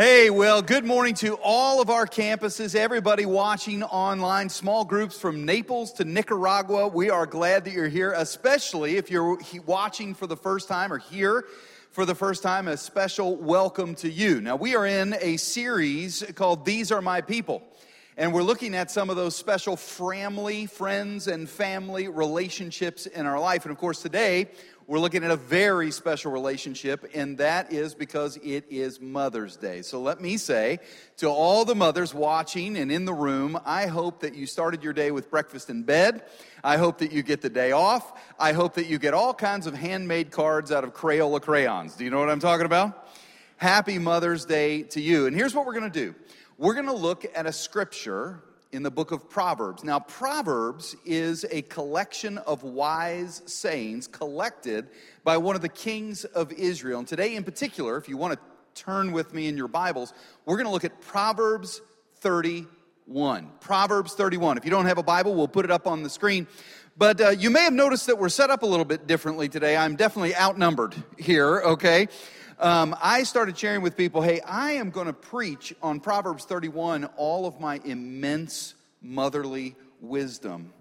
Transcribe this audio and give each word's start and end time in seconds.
Hey, 0.00 0.30
well, 0.30 0.62
good 0.62 0.84
morning 0.84 1.14
to 1.14 1.36
all 1.42 1.82
of 1.82 1.90
our 1.90 2.06
campuses, 2.06 2.76
everybody 2.76 3.26
watching 3.26 3.82
online, 3.82 4.48
small 4.48 4.84
groups 4.84 5.18
from 5.18 5.44
Naples 5.44 5.92
to 5.94 6.04
Nicaragua. 6.04 6.86
We 6.86 7.10
are 7.10 7.26
glad 7.26 7.64
that 7.64 7.72
you're 7.72 7.88
here, 7.88 8.12
especially 8.16 8.96
if 8.96 9.10
you're 9.10 9.36
watching 9.66 10.14
for 10.14 10.28
the 10.28 10.36
first 10.36 10.68
time 10.68 10.92
or 10.92 10.98
here 10.98 11.46
for 11.90 12.06
the 12.06 12.14
first 12.14 12.44
time. 12.44 12.68
A 12.68 12.76
special 12.76 13.34
welcome 13.38 13.96
to 13.96 14.08
you. 14.08 14.40
Now, 14.40 14.54
we 14.54 14.76
are 14.76 14.86
in 14.86 15.16
a 15.20 15.36
series 15.36 16.22
called 16.36 16.64
These 16.64 16.92
Are 16.92 17.02
My 17.02 17.20
People. 17.20 17.64
And 18.18 18.32
we're 18.32 18.42
looking 18.42 18.74
at 18.74 18.90
some 18.90 19.10
of 19.10 19.16
those 19.16 19.36
special 19.36 19.76
family, 19.76 20.66
friends, 20.66 21.28
and 21.28 21.48
family 21.48 22.08
relationships 22.08 23.06
in 23.06 23.26
our 23.26 23.38
life. 23.38 23.64
And 23.64 23.70
of 23.70 23.78
course, 23.78 24.02
today 24.02 24.48
we're 24.88 24.98
looking 24.98 25.22
at 25.22 25.30
a 25.30 25.36
very 25.36 25.92
special 25.92 26.32
relationship, 26.32 27.08
and 27.14 27.38
that 27.38 27.72
is 27.72 27.94
because 27.94 28.36
it 28.38 28.64
is 28.70 29.00
Mother's 29.00 29.56
Day. 29.56 29.82
So 29.82 30.00
let 30.00 30.20
me 30.20 30.36
say 30.36 30.80
to 31.18 31.28
all 31.28 31.64
the 31.64 31.76
mothers 31.76 32.12
watching 32.12 32.76
and 32.76 32.90
in 32.90 33.04
the 33.04 33.14
room, 33.14 33.56
I 33.64 33.86
hope 33.86 34.18
that 34.22 34.34
you 34.34 34.46
started 34.46 34.82
your 34.82 34.92
day 34.92 35.12
with 35.12 35.30
breakfast 35.30 35.70
in 35.70 35.84
bed. 35.84 36.24
I 36.64 36.76
hope 36.76 36.98
that 36.98 37.12
you 37.12 37.22
get 37.22 37.40
the 37.40 37.50
day 37.50 37.70
off. 37.70 38.20
I 38.36 38.52
hope 38.52 38.74
that 38.74 38.88
you 38.88 38.98
get 38.98 39.14
all 39.14 39.32
kinds 39.32 39.68
of 39.68 39.74
handmade 39.74 40.32
cards 40.32 40.72
out 40.72 40.82
of 40.82 40.92
Crayola 40.92 41.40
crayons. 41.40 41.94
Do 41.94 42.02
you 42.02 42.10
know 42.10 42.18
what 42.18 42.30
I'm 42.30 42.40
talking 42.40 42.66
about? 42.66 43.08
Happy 43.58 43.98
Mother's 44.00 44.44
Day 44.44 44.82
to 44.82 45.00
you. 45.00 45.26
And 45.26 45.36
here's 45.36 45.54
what 45.54 45.66
we're 45.66 45.78
going 45.78 45.88
to 45.88 46.04
do 46.06 46.16
we're 46.58 46.74
going 46.74 46.86
to 46.86 46.92
look 46.92 47.24
at 47.36 47.46
a 47.46 47.52
scripture 47.52 48.42
in 48.72 48.82
the 48.82 48.90
book 48.90 49.12
of 49.12 49.30
Proverbs. 49.30 49.84
Now, 49.84 50.00
Proverbs 50.00 50.96
is 51.04 51.46
a 51.52 51.62
collection 51.62 52.36
of 52.38 52.64
wise 52.64 53.42
sayings 53.46 54.08
collected 54.08 54.88
by 55.22 55.36
one 55.36 55.54
of 55.54 55.62
the 55.62 55.68
kings 55.68 56.24
of 56.24 56.50
Israel. 56.52 56.98
And 56.98 57.06
today, 57.06 57.36
in 57.36 57.44
particular, 57.44 57.96
if 57.96 58.08
you 58.08 58.16
want 58.16 58.34
to 58.34 58.40
turn 58.74 59.12
with 59.12 59.32
me 59.32 59.46
in 59.46 59.56
your 59.56 59.68
Bibles, 59.68 60.12
we're 60.46 60.56
going 60.56 60.66
to 60.66 60.72
look 60.72 60.84
at 60.84 61.00
Proverbs 61.00 61.80
31. 62.16 63.52
Proverbs 63.60 64.14
31. 64.14 64.58
If 64.58 64.64
you 64.64 64.72
don't 64.72 64.86
have 64.86 64.98
a 64.98 65.02
Bible, 65.04 65.36
we'll 65.36 65.46
put 65.46 65.64
it 65.64 65.70
up 65.70 65.86
on 65.86 66.02
the 66.02 66.10
screen. 66.10 66.48
But 66.96 67.20
uh, 67.20 67.28
you 67.30 67.50
may 67.50 67.62
have 67.62 67.72
noticed 67.72 68.08
that 68.08 68.18
we're 68.18 68.28
set 68.28 68.50
up 68.50 68.64
a 68.64 68.66
little 68.66 68.84
bit 68.84 69.06
differently 69.06 69.48
today. 69.48 69.76
I'm 69.76 69.94
definitely 69.94 70.34
outnumbered 70.34 70.96
here, 71.16 71.60
okay? 71.60 72.08
Um, 72.60 72.96
I 73.00 73.22
started 73.22 73.56
sharing 73.56 73.82
with 73.82 73.96
people 73.96 74.20
hey, 74.20 74.40
I 74.40 74.72
am 74.72 74.90
going 74.90 75.06
to 75.06 75.12
preach 75.12 75.74
on 75.82 76.00
Proverbs 76.00 76.44
31 76.44 77.04
all 77.16 77.46
of 77.46 77.60
my 77.60 77.80
immense 77.84 78.74
motherly 79.00 79.76
wisdom. 80.00 80.72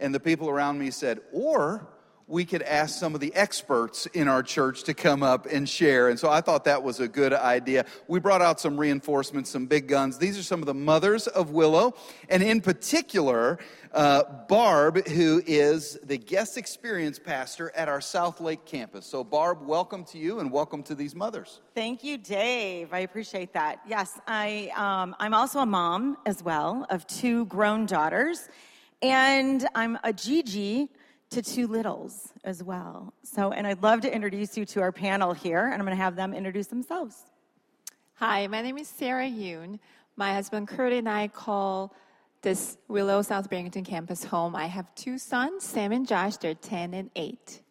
And 0.00 0.14
the 0.14 0.20
people 0.20 0.50
around 0.50 0.78
me 0.78 0.90
said, 0.90 1.20
or 1.32 1.86
we 2.26 2.44
could 2.44 2.62
ask 2.62 2.98
some 2.98 3.14
of 3.14 3.20
the 3.20 3.34
experts 3.34 4.06
in 4.06 4.28
our 4.28 4.42
church 4.42 4.84
to 4.84 4.94
come 4.94 5.22
up 5.22 5.46
and 5.46 5.68
share. 5.68 6.08
And 6.08 6.18
so 6.18 6.30
I 6.30 6.40
thought 6.40 6.64
that 6.64 6.82
was 6.82 7.00
a 7.00 7.08
good 7.08 7.32
idea. 7.32 7.84
We 8.08 8.20
brought 8.20 8.42
out 8.42 8.60
some 8.60 8.78
reinforcements, 8.78 9.50
some 9.50 9.66
big 9.66 9.88
guns. 9.88 10.18
These 10.18 10.38
are 10.38 10.42
some 10.42 10.60
of 10.60 10.66
the 10.66 10.74
mothers 10.74 11.26
of 11.26 11.50
Willow, 11.50 11.94
and 12.28 12.42
in 12.42 12.60
particular, 12.60 13.58
uh, 13.92 14.22
Barb, 14.48 15.06
who 15.08 15.42
is 15.46 15.98
the 16.02 16.16
guest 16.16 16.56
experience 16.56 17.18
pastor 17.18 17.70
at 17.74 17.88
our 17.88 18.00
South 18.00 18.40
Lake 18.40 18.64
campus. 18.64 19.04
So, 19.04 19.24
Barb, 19.24 19.66
welcome 19.66 20.04
to 20.06 20.18
you 20.18 20.38
and 20.40 20.50
welcome 20.50 20.82
to 20.84 20.94
these 20.94 21.14
mothers. 21.14 21.60
Thank 21.74 22.02
you, 22.02 22.16
Dave. 22.16 22.92
I 22.92 23.00
appreciate 23.00 23.52
that. 23.52 23.80
Yes, 23.86 24.18
I, 24.26 24.70
um, 24.76 25.14
I'm 25.18 25.34
also 25.34 25.58
a 25.60 25.66
mom 25.66 26.16
as 26.24 26.42
well 26.42 26.86
of 26.88 27.06
two 27.06 27.44
grown 27.46 27.84
daughters, 27.84 28.48
and 29.02 29.68
I'm 29.74 29.98
a 30.04 30.12
Gigi 30.12 30.88
to 31.32 31.42
two 31.42 31.66
littles 31.66 32.32
as 32.44 32.62
well. 32.62 33.14
So, 33.22 33.52
and 33.52 33.66
I'd 33.66 33.82
love 33.82 34.02
to 34.02 34.14
introduce 34.14 34.56
you 34.56 34.66
to 34.66 34.82
our 34.82 34.92
panel 34.92 35.32
here, 35.32 35.64
and 35.64 35.74
I'm 35.74 35.86
going 35.86 35.96
to 35.96 36.02
have 36.02 36.14
them 36.14 36.34
introduce 36.34 36.66
themselves. 36.66 37.24
Hi, 38.14 38.46
my 38.46 38.60
name 38.60 38.76
is 38.76 38.88
Sarah 38.88 39.24
Yoon. 39.24 39.78
My 40.16 40.34
husband 40.34 40.68
Kurt 40.68 40.92
and 40.92 41.08
I 41.08 41.28
call 41.28 41.94
this 42.42 42.76
Willow 42.88 43.22
South 43.22 43.48
Barrington 43.48 43.82
campus 43.82 44.24
home. 44.24 44.54
I 44.54 44.66
have 44.66 44.94
two 44.94 45.16
sons, 45.16 45.64
Sam 45.64 45.92
and 45.92 46.06
Josh. 46.06 46.36
They're 46.36 46.54
10 46.54 46.92
and 46.92 47.10
8. 47.16 47.62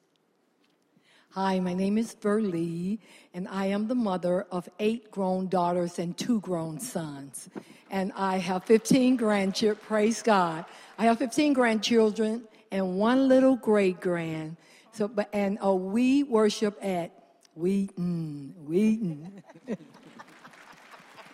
Hi, 1.31 1.59
my 1.59 1.75
name 1.75 1.99
is 1.99 2.15
Verlee, 2.15 2.97
and 3.33 3.47
I 3.47 3.67
am 3.67 3.87
the 3.87 3.95
mother 3.95 4.47
of 4.51 4.67
eight 4.79 5.11
grown 5.11 5.47
daughters 5.47 5.99
and 5.99 6.17
two 6.17 6.41
grown 6.41 6.79
sons. 6.79 7.49
And 7.91 8.11
I 8.15 8.37
have 8.37 8.63
15 8.63 9.17
grandchildren, 9.17 9.79
praise 9.87 10.21
God. 10.23 10.65
I 10.97 11.05
have 11.05 11.19
15 11.19 11.53
grandchildren 11.53 12.47
and 12.71 12.95
one 12.95 13.27
little 13.27 13.55
great 13.55 13.99
grand. 13.99 14.57
So, 14.93 15.07
but 15.07 15.29
and 15.33 15.57
uh, 15.63 15.73
we 15.73 16.23
worship 16.23 16.77
at 16.81 17.11
Wheaton, 17.55 18.55
Wheaton. 18.65 19.43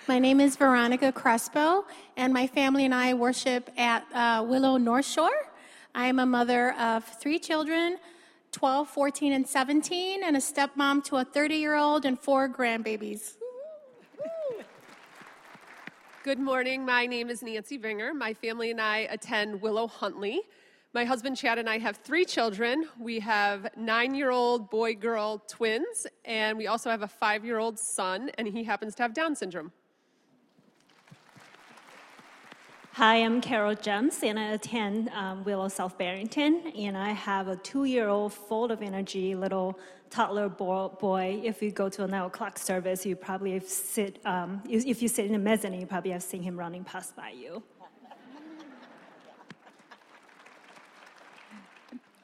my 0.08 0.20
name 0.20 0.40
is 0.40 0.56
Veronica 0.56 1.12
Crespo, 1.12 1.86
and 2.16 2.34
my 2.34 2.48
family 2.48 2.86
and 2.86 2.94
I 2.94 3.14
worship 3.14 3.70
at 3.78 4.04
uh, 4.14 4.44
Willow 4.48 4.78
North 4.78 5.06
Shore. 5.06 5.50
I 5.96 6.08
am 6.08 6.20
a 6.20 6.26
mother 6.26 6.74
of 6.74 7.04
three 7.04 7.40
children 7.40 7.98
12, 8.52 8.90
14, 8.90 9.34
and 9.34 9.48
17, 9.48 10.24
and 10.24 10.36
a 10.36 10.40
stepmom 10.40 11.04
to 11.04 11.18
a 11.18 11.26
30 11.26 11.56
year 11.56 11.76
old 11.76 12.06
and 12.06 12.20
four 12.20 12.50
grandbabies. 12.50 13.34
Good 16.24 16.40
morning. 16.40 16.86
My 16.86 17.06
name 17.06 17.30
is 17.30 17.42
Nancy 17.42 17.78
Vinger. 17.78 18.14
My 18.14 18.34
family 18.34 18.72
and 18.72 18.82
I 18.82 19.08
attend 19.10 19.62
Willow 19.62 19.88
Huntley. 19.88 20.42
My 20.98 21.06
husband 21.06 21.38
Chad 21.38 21.60
and 21.60 21.70
I 21.70 21.78
have 21.78 21.98
three 21.98 22.26
children. 22.26 22.86
We 23.00 23.20
have 23.20 23.70
nine 23.78 24.16
year 24.16 24.32
old 24.32 24.72
boy 24.72 24.96
girl 24.96 25.44
twins, 25.48 26.08
and 26.26 26.58
we 26.58 26.66
also 26.66 26.90
have 26.90 27.04
a 27.04 27.08
five 27.08 27.46
year 27.46 27.60
old 27.60 27.78
son, 27.78 28.32
and 28.40 28.48
he 28.48 28.64
happens 28.64 28.96
to 28.96 29.04
have 29.04 29.14
Down 29.14 29.36
syndrome. 29.36 29.72
Hi, 32.94 33.18
I'm 33.18 33.42
Carol 33.42 33.76
Jones, 33.76 34.24
and 34.24 34.40
I 34.40 34.54
attend 34.54 35.10
um, 35.10 35.44
Willow 35.44 35.68
South 35.68 36.00
Barrington, 36.00 36.74
and 36.76 36.98
I 36.98 37.12
have 37.12 37.48
a 37.48 37.58
two-year-old 37.58 38.34
full 38.34 38.72
of 38.72 38.82
energy 38.82 39.36
little 39.36 39.78
toddler 40.10 40.50
boy. 40.50 41.42
If 41.44 41.62
you 41.62 41.70
go 41.70 41.90
to 41.90 42.06
a 42.06 42.08
9 42.08 42.24
o'clock 42.24 42.58
service, 42.58 43.06
you 43.06 43.16
probably 43.16 43.60
sit, 43.60 44.20
um, 44.26 44.64
if 44.68 45.04
you 45.04 45.08
sit 45.10 45.28
in 45.28 45.34
the 45.34 45.38
mezzanine, 45.38 45.80
you 45.80 45.86
probably 45.86 46.10
have 46.10 46.24
seen 46.24 46.42
him 46.42 46.58
running 46.58 46.84
past 46.84 47.16
by 47.16 47.30
you. 47.30 47.62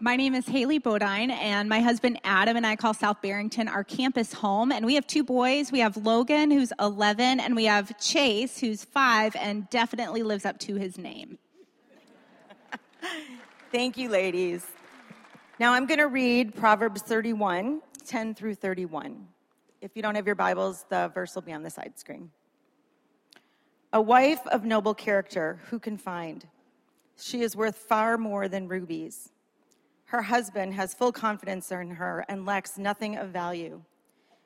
My 0.04 0.18
name 0.18 0.36
is 0.36 0.46
Haley 0.46 0.80
Bodine, 0.80 1.32
and 1.32 1.70
my 1.70 1.80
husband 1.80 2.20
Adam 2.26 2.58
and 2.58 2.68
I 2.68 2.76
call 2.76 2.94
South 2.94 3.22
Barrington 3.22 3.70
our 3.70 3.86
campus 3.86 4.34
home. 4.34 4.70
And 4.70 4.86
we 4.86 4.96
have 4.96 5.08
two 5.08 5.24
boys. 5.24 5.72
We 5.72 5.80
have 5.80 5.96
Logan, 5.96 6.52
who's 6.52 6.74
11, 6.78 7.40
and 7.40 7.56
we 7.56 7.64
have 7.64 7.98
Chase, 8.02 8.60
who's 8.60 8.84
five, 8.84 9.34
and 9.38 9.70
definitely 9.70 10.22
lives 10.22 10.44
up 10.44 10.60
to 10.60 10.76
his 10.76 10.98
name. 10.98 11.38
Thank 13.72 13.98
you, 13.98 14.10
ladies. 14.10 14.68
Now 15.58 15.72
I'm 15.72 15.86
going 15.86 16.00
to 16.00 16.10
read 16.10 16.54
Proverbs 16.54 17.02
31, 17.02 17.82
10 18.06 18.36
through 18.36 18.56
31. 18.56 19.26
If 19.80 19.92
you 19.96 20.02
don't 20.02 20.16
have 20.16 20.26
your 20.26 20.36
Bibles, 20.36 20.84
the 20.90 21.12
verse 21.14 21.34
will 21.34 21.44
be 21.44 21.54
on 21.54 21.64
the 21.64 21.70
side 21.70 21.94
screen. 21.96 22.30
A 23.94 24.02
wife 24.02 24.46
of 24.48 24.66
noble 24.66 24.96
character, 24.96 25.62
who 25.70 25.80
can 25.80 25.96
find? 25.96 26.46
She 27.18 27.42
is 27.42 27.56
worth 27.56 27.78
far 27.78 28.18
more 28.18 28.50
than 28.50 28.68
rubies. 28.68 29.30
Her 30.14 30.22
husband 30.22 30.76
has 30.76 30.94
full 30.94 31.12
confidence 31.12 31.72
in 31.72 31.90
her 31.90 32.24
and 32.30 32.46
lacks 32.46 32.78
nothing 32.78 33.18
of 33.18 33.30
value. 33.30 33.82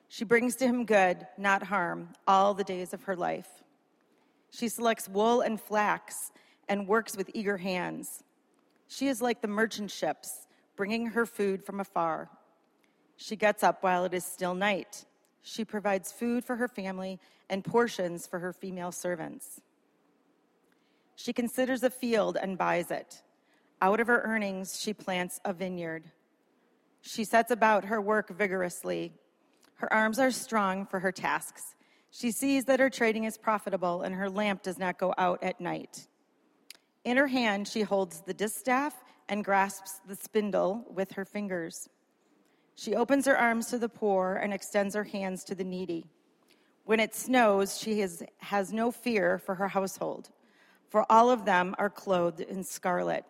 She 0.08 0.24
brings 0.24 0.56
to 0.56 0.66
him 0.66 0.86
good, 0.86 1.26
not 1.36 1.64
harm, 1.64 2.08
all 2.26 2.54
the 2.54 2.64
days 2.64 2.94
of 2.94 3.02
her 3.02 3.14
life. 3.14 3.62
She 4.50 4.70
selects 4.70 5.10
wool 5.10 5.42
and 5.42 5.60
flax 5.60 6.32
and 6.70 6.88
works 6.88 7.18
with 7.18 7.30
eager 7.34 7.58
hands. 7.58 8.24
She 8.86 9.08
is 9.08 9.20
like 9.20 9.42
the 9.42 9.48
merchant 9.48 9.90
ships, 9.90 10.46
bringing 10.74 11.08
her 11.08 11.26
food 11.26 11.62
from 11.62 11.80
afar. 11.80 12.30
She 13.18 13.36
gets 13.36 13.62
up 13.62 13.82
while 13.82 14.06
it 14.06 14.14
is 14.14 14.24
still 14.24 14.54
night. 14.54 15.04
She 15.42 15.66
provides 15.66 16.10
food 16.10 16.46
for 16.46 16.56
her 16.56 16.68
family 16.68 17.20
and 17.50 17.62
portions 17.62 18.26
for 18.26 18.38
her 18.38 18.54
female 18.54 18.90
servants. 18.90 19.60
She 21.14 21.34
considers 21.34 21.82
a 21.82 21.90
field 21.90 22.38
and 22.40 22.56
buys 22.56 22.90
it. 22.90 23.22
Out 23.80 24.00
of 24.00 24.08
her 24.08 24.22
earnings, 24.22 24.80
she 24.80 24.92
plants 24.92 25.40
a 25.44 25.52
vineyard. 25.52 26.10
She 27.00 27.24
sets 27.24 27.50
about 27.50 27.84
her 27.84 28.00
work 28.00 28.30
vigorously. 28.30 29.12
Her 29.74 29.92
arms 29.92 30.18
are 30.18 30.32
strong 30.32 30.84
for 30.86 31.00
her 31.00 31.12
tasks. 31.12 31.76
She 32.10 32.32
sees 32.32 32.64
that 32.64 32.80
her 32.80 32.90
trading 32.90 33.24
is 33.24 33.38
profitable 33.38 34.02
and 34.02 34.14
her 34.14 34.28
lamp 34.28 34.62
does 34.62 34.78
not 34.78 34.98
go 34.98 35.14
out 35.16 35.42
at 35.42 35.60
night. 35.60 36.08
In 37.04 37.16
her 37.16 37.28
hand, 37.28 37.68
she 37.68 37.82
holds 37.82 38.22
the 38.22 38.34
distaff 38.34 38.94
and 39.28 39.44
grasps 39.44 40.00
the 40.06 40.16
spindle 40.16 40.84
with 40.90 41.12
her 41.12 41.24
fingers. 41.24 41.88
She 42.74 42.94
opens 42.94 43.26
her 43.26 43.38
arms 43.38 43.66
to 43.68 43.78
the 43.78 43.88
poor 43.88 44.34
and 44.34 44.52
extends 44.52 44.94
her 44.94 45.04
hands 45.04 45.44
to 45.44 45.54
the 45.54 45.64
needy. 45.64 46.06
When 46.84 47.00
it 47.00 47.14
snows, 47.14 47.78
she 47.78 48.00
has, 48.00 48.22
has 48.38 48.72
no 48.72 48.90
fear 48.90 49.38
for 49.38 49.54
her 49.56 49.68
household, 49.68 50.30
for 50.88 51.04
all 51.10 51.30
of 51.30 51.44
them 51.44 51.74
are 51.78 51.90
clothed 51.90 52.40
in 52.40 52.64
scarlet. 52.64 53.24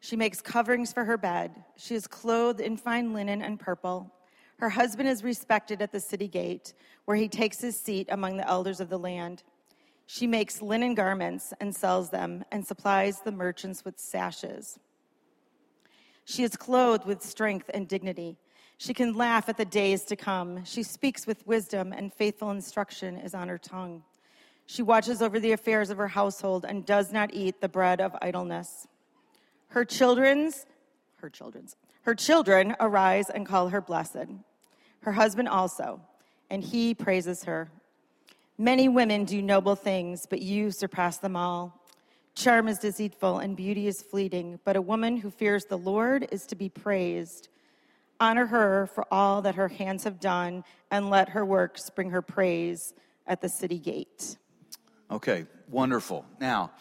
She 0.00 0.16
makes 0.16 0.40
coverings 0.40 0.92
for 0.92 1.04
her 1.04 1.18
bed. 1.18 1.64
She 1.76 1.94
is 1.94 2.06
clothed 2.06 2.60
in 2.60 2.76
fine 2.76 3.12
linen 3.12 3.42
and 3.42 3.58
purple. 3.58 4.12
Her 4.58 4.70
husband 4.70 5.08
is 5.08 5.24
respected 5.24 5.82
at 5.82 5.92
the 5.92 6.00
city 6.00 6.28
gate, 6.28 6.74
where 7.04 7.16
he 7.16 7.28
takes 7.28 7.60
his 7.60 7.78
seat 7.78 8.08
among 8.10 8.36
the 8.36 8.48
elders 8.48 8.80
of 8.80 8.88
the 8.88 8.98
land. 8.98 9.42
She 10.06 10.26
makes 10.26 10.62
linen 10.62 10.94
garments 10.94 11.52
and 11.60 11.74
sells 11.74 12.10
them, 12.10 12.44
and 12.50 12.66
supplies 12.66 13.20
the 13.20 13.32
merchants 13.32 13.84
with 13.84 13.98
sashes. 13.98 14.78
She 16.24 16.42
is 16.42 16.56
clothed 16.56 17.06
with 17.06 17.22
strength 17.22 17.70
and 17.72 17.88
dignity. 17.88 18.38
She 18.78 18.94
can 18.94 19.14
laugh 19.14 19.48
at 19.48 19.56
the 19.56 19.64
days 19.64 20.04
to 20.04 20.16
come. 20.16 20.64
She 20.64 20.82
speaks 20.82 21.26
with 21.26 21.46
wisdom, 21.46 21.92
and 21.92 22.12
faithful 22.12 22.50
instruction 22.50 23.16
is 23.16 23.34
on 23.34 23.48
her 23.48 23.58
tongue. 23.58 24.02
She 24.66 24.82
watches 24.82 25.22
over 25.22 25.40
the 25.40 25.52
affairs 25.52 25.90
of 25.90 25.98
her 25.98 26.08
household 26.08 26.64
and 26.68 26.84
does 26.84 27.12
not 27.12 27.32
eat 27.32 27.60
the 27.60 27.68
bread 27.68 28.00
of 28.00 28.14
idleness. 28.20 28.86
Her 29.68 29.84
children's, 29.84 30.66
her 31.16 31.30
children's, 31.30 31.76
her 32.02 32.14
children 32.14 32.74
arise 32.80 33.30
and 33.30 33.46
call 33.46 33.68
her 33.68 33.80
blessed. 33.80 34.28
Her 35.00 35.12
husband 35.12 35.48
also, 35.48 36.00
and 36.50 36.62
he 36.62 36.94
praises 36.94 37.44
her. 37.44 37.70
Many 38.56 38.88
women 38.88 39.24
do 39.24 39.40
noble 39.40 39.76
things, 39.76 40.26
but 40.28 40.42
you 40.42 40.70
surpass 40.70 41.18
them 41.18 41.36
all. 41.36 41.84
Charm 42.34 42.68
is 42.68 42.78
deceitful 42.78 43.38
and 43.38 43.56
beauty 43.56 43.88
is 43.88 44.00
fleeting, 44.00 44.58
but 44.64 44.76
a 44.76 44.82
woman 44.82 45.16
who 45.16 45.30
fears 45.30 45.64
the 45.64 45.78
Lord 45.78 46.28
is 46.32 46.46
to 46.46 46.56
be 46.56 46.68
praised. 46.68 47.48
Honor 48.20 48.46
her 48.46 48.86
for 48.86 49.04
all 49.12 49.42
that 49.42 49.54
her 49.54 49.68
hands 49.68 50.04
have 50.04 50.18
done, 50.18 50.64
and 50.90 51.10
let 51.10 51.28
her 51.28 51.44
works 51.44 51.90
bring 51.90 52.10
her 52.10 52.22
praise 52.22 52.94
at 53.26 53.40
the 53.40 53.48
city 53.48 53.78
gate. 53.78 54.36
Okay, 55.10 55.46
wonderful. 55.68 56.24
Now, 56.40 56.72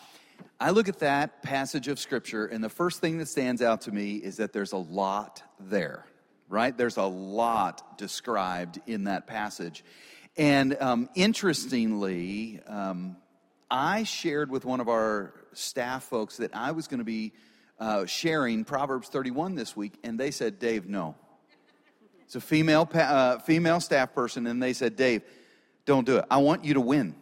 I 0.59 0.71
look 0.71 0.89
at 0.89 0.99
that 0.99 1.43
passage 1.43 1.87
of 1.87 1.99
scripture, 1.99 2.47
and 2.47 2.63
the 2.63 2.69
first 2.69 2.99
thing 2.99 3.19
that 3.19 3.27
stands 3.27 3.61
out 3.61 3.81
to 3.81 3.91
me 3.91 4.15
is 4.15 4.37
that 4.37 4.53
there's 4.53 4.71
a 4.71 4.77
lot 4.77 5.43
there, 5.59 6.03
right? 6.49 6.75
There's 6.75 6.97
a 6.97 7.03
lot 7.03 7.99
described 7.99 8.79
in 8.87 9.03
that 9.03 9.27
passage. 9.27 9.83
And 10.35 10.75
um, 10.81 11.09
interestingly, 11.13 12.59
um, 12.65 13.17
I 13.69 14.01
shared 14.01 14.49
with 14.49 14.65
one 14.65 14.79
of 14.79 14.89
our 14.89 15.31
staff 15.53 16.05
folks 16.05 16.37
that 16.37 16.55
I 16.55 16.71
was 16.71 16.87
going 16.87 16.99
to 16.99 17.05
be 17.05 17.33
uh, 17.79 18.07
sharing 18.07 18.63
Proverbs 18.63 19.09
31 19.09 19.53
this 19.53 19.77
week, 19.77 19.93
and 20.03 20.19
they 20.19 20.31
said, 20.31 20.57
Dave, 20.57 20.87
no. 20.87 21.13
It's 22.23 22.35
a 22.35 22.41
female, 22.41 22.89
uh, 22.95 23.37
female 23.39 23.79
staff 23.79 24.15
person, 24.15 24.47
and 24.47 24.61
they 24.61 24.73
said, 24.73 24.95
Dave, 24.95 25.21
don't 25.85 26.05
do 26.05 26.17
it. 26.17 26.25
I 26.31 26.37
want 26.37 26.65
you 26.65 26.73
to 26.73 26.81
win 26.81 27.15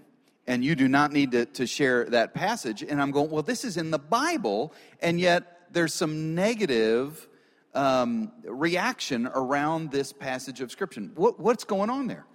and 0.47 0.63
you 0.63 0.75
do 0.75 0.87
not 0.87 1.11
need 1.11 1.31
to, 1.31 1.45
to 1.45 1.67
share 1.67 2.05
that 2.05 2.33
passage. 2.33 2.83
And 2.83 3.01
I'm 3.01 3.11
going, 3.11 3.29
well, 3.29 3.43
this 3.43 3.63
is 3.63 3.77
in 3.77 3.91
the 3.91 3.99
Bible, 3.99 4.73
and 5.01 5.19
yet 5.19 5.71
there's 5.71 5.93
some 5.93 6.35
negative 6.35 7.27
um, 7.73 8.31
reaction 8.43 9.27
around 9.27 9.91
this 9.91 10.13
passage 10.13 10.61
of 10.61 10.71
Scripture. 10.71 11.01
What, 11.15 11.39
what's 11.39 11.63
going 11.63 11.89
on 11.89 12.07
there? 12.07 12.25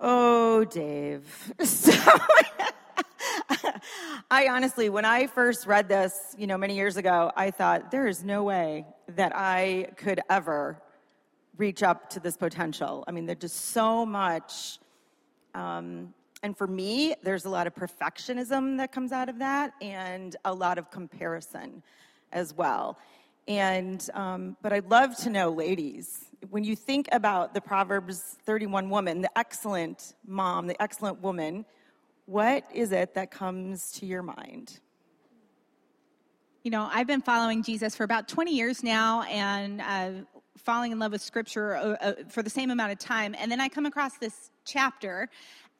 Oh, 0.00 0.64
Dave. 0.64 1.52
So, 1.64 1.92
I 4.30 4.48
honestly, 4.48 4.88
when 4.88 5.04
I 5.04 5.26
first 5.26 5.66
read 5.66 5.88
this, 5.88 6.34
you 6.36 6.46
know, 6.46 6.58
many 6.58 6.74
years 6.74 6.96
ago, 6.96 7.30
I 7.36 7.50
thought 7.50 7.90
there 7.90 8.06
is 8.06 8.24
no 8.24 8.42
way 8.42 8.86
that 9.16 9.32
I 9.34 9.88
could 9.96 10.20
ever 10.28 10.80
reach 11.56 11.82
up 11.82 12.10
to 12.10 12.20
this 12.20 12.36
potential. 12.36 13.04
I 13.06 13.12
mean, 13.12 13.26
there's 13.26 13.38
just 13.38 13.66
so 13.66 14.04
much 14.04 14.78
um, 15.54 16.14
and 16.44 16.54
for 16.54 16.66
me, 16.66 17.14
there's 17.22 17.46
a 17.46 17.48
lot 17.48 17.66
of 17.66 17.74
perfectionism 17.74 18.76
that 18.76 18.92
comes 18.92 19.12
out 19.12 19.30
of 19.30 19.38
that 19.38 19.72
and 19.80 20.36
a 20.44 20.52
lot 20.52 20.76
of 20.76 20.90
comparison 20.90 21.82
as 22.32 22.52
well. 22.52 22.98
And, 23.48 24.06
um, 24.12 24.54
but 24.60 24.70
I'd 24.70 24.90
love 24.90 25.16
to 25.20 25.30
know, 25.30 25.48
ladies, 25.48 26.26
when 26.50 26.62
you 26.62 26.76
think 26.76 27.08
about 27.12 27.54
the 27.54 27.62
Proverbs 27.62 28.36
31 28.44 28.90
woman, 28.90 29.22
the 29.22 29.38
excellent 29.38 30.12
mom, 30.26 30.66
the 30.66 30.80
excellent 30.82 31.22
woman, 31.22 31.64
what 32.26 32.64
is 32.74 32.92
it 32.92 33.14
that 33.14 33.30
comes 33.30 33.92
to 33.92 34.06
your 34.06 34.22
mind? 34.22 34.80
You 36.62 36.72
know, 36.72 36.90
I've 36.92 37.06
been 37.06 37.22
following 37.22 37.62
Jesus 37.62 37.96
for 37.96 38.04
about 38.04 38.28
20 38.28 38.54
years 38.54 38.82
now 38.82 39.22
and 39.22 39.80
uh, 39.80 40.10
falling 40.58 40.92
in 40.92 40.98
love 40.98 41.12
with 41.12 41.22
scripture 41.22 41.76
uh, 41.76 41.96
uh, 42.00 42.12
for 42.28 42.42
the 42.42 42.50
same 42.50 42.70
amount 42.70 42.92
of 42.92 42.98
time. 42.98 43.34
And 43.38 43.50
then 43.50 43.60
I 43.62 43.68
come 43.68 43.86
across 43.86 44.18
this 44.18 44.50
chapter 44.64 45.28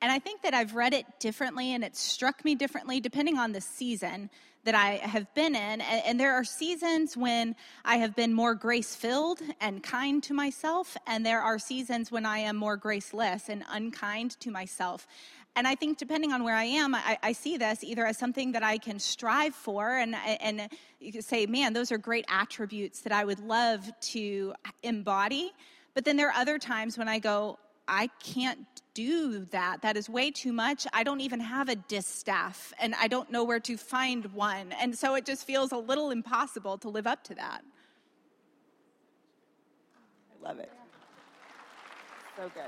and 0.05 0.13
I 0.13 0.19
think 0.19 0.43
that 0.43 0.53
I've 0.53 0.75
read 0.75 0.93
it 0.93 1.07
differently 1.19 1.73
and 1.73 1.83
it 1.83 1.97
struck 1.97 2.45
me 2.45 2.55
differently 2.55 3.01
depending 3.01 3.39
on 3.39 3.53
the 3.53 3.63
season 3.63 4.29
that 4.65 4.75
I 4.75 4.97
have 4.97 5.35
been 5.35 5.57
in. 5.57 5.81
And, 5.81 6.21
there 6.21 6.35
are 6.35 6.45
seasons 6.45 7.17
when 7.17 7.57
I 7.87 7.97
have 7.97 8.15
been 8.15 8.35
more 8.35 8.55
grace 8.55 8.95
filled 8.95 9.41
and 9.63 9.83
kind 9.83 10.23
to 10.25 10.35
myself, 10.35 10.95
and 11.07 11.25
there 11.25 11.41
are 11.41 11.59
seasons 11.59 12.13
when 12.13 12.27
I 12.27 12.41
am 12.41 12.55
more 12.55 12.77
graceless 12.77 13.49
and 13.49 13.65
unkind 13.71 14.39
to 14.41 14.51
myself. 14.51 15.07
And 15.57 15.67
I 15.67 15.75
think 15.75 15.97
depending 15.97 16.33
on 16.33 16.45
where 16.45 16.55
I 16.55 16.65
am, 16.65 16.95
I, 16.95 17.17
I 17.23 17.33
see 17.33 17.57
this 17.57 17.83
either 17.83 18.05
as 18.05 18.19
something 18.19 18.53
that 18.53 18.63
I 18.63 18.77
can 18.77 18.99
strive 18.99 19.55
for, 19.55 19.97
and, 19.97 20.15
and 20.15 20.69
you 21.01 21.13
can 21.13 21.23
say, 21.23 21.47
man, 21.47 21.73
those 21.73 21.91
are 21.91 21.99
great 21.99 22.27
attributes 22.29 23.01
that 23.01 23.13
I 23.13 23.25
would 23.25 23.41
love 23.41 23.91
to 24.13 24.53
embody. 24.83 25.51
But 25.95 26.05
then 26.05 26.19
there 26.19 26.29
are 26.29 26.37
other 26.37 26.59
times 26.59 26.99
when 26.99 27.09
I 27.09 27.21
go, 27.21 27.59
I 27.89 28.09
can't 28.23 28.67
do 28.95 29.45
that. 29.47 29.83
That 29.83 29.97
is 29.97 30.09
way 30.09 30.31
too 30.31 30.53
much. 30.53 30.87
I 30.93 31.03
don't 31.03 31.21
even 31.21 31.41
have 31.41 31.69
a 31.69 31.77
distaff 31.77 32.73
and 32.81 32.95
I 32.95 33.09
don't 33.09 33.31
know 33.31 33.45
where 33.45 33.61
to 33.61 33.77
find 33.77 34.27
one. 34.33 34.73
And 34.73 34.97
so 34.97 35.17
it 35.17 35.27
just 35.27 35.45
feels 35.45 35.73
a 35.73 35.77
little 35.77 36.11
impossible 36.11 36.79
to 36.79 36.89
live 36.89 37.07
up 37.07 37.23
to 37.25 37.35
that. 37.35 37.63
I 40.31 40.49
love 40.49 40.59
it. 40.59 40.71
So 42.37 42.51
good. 42.55 42.65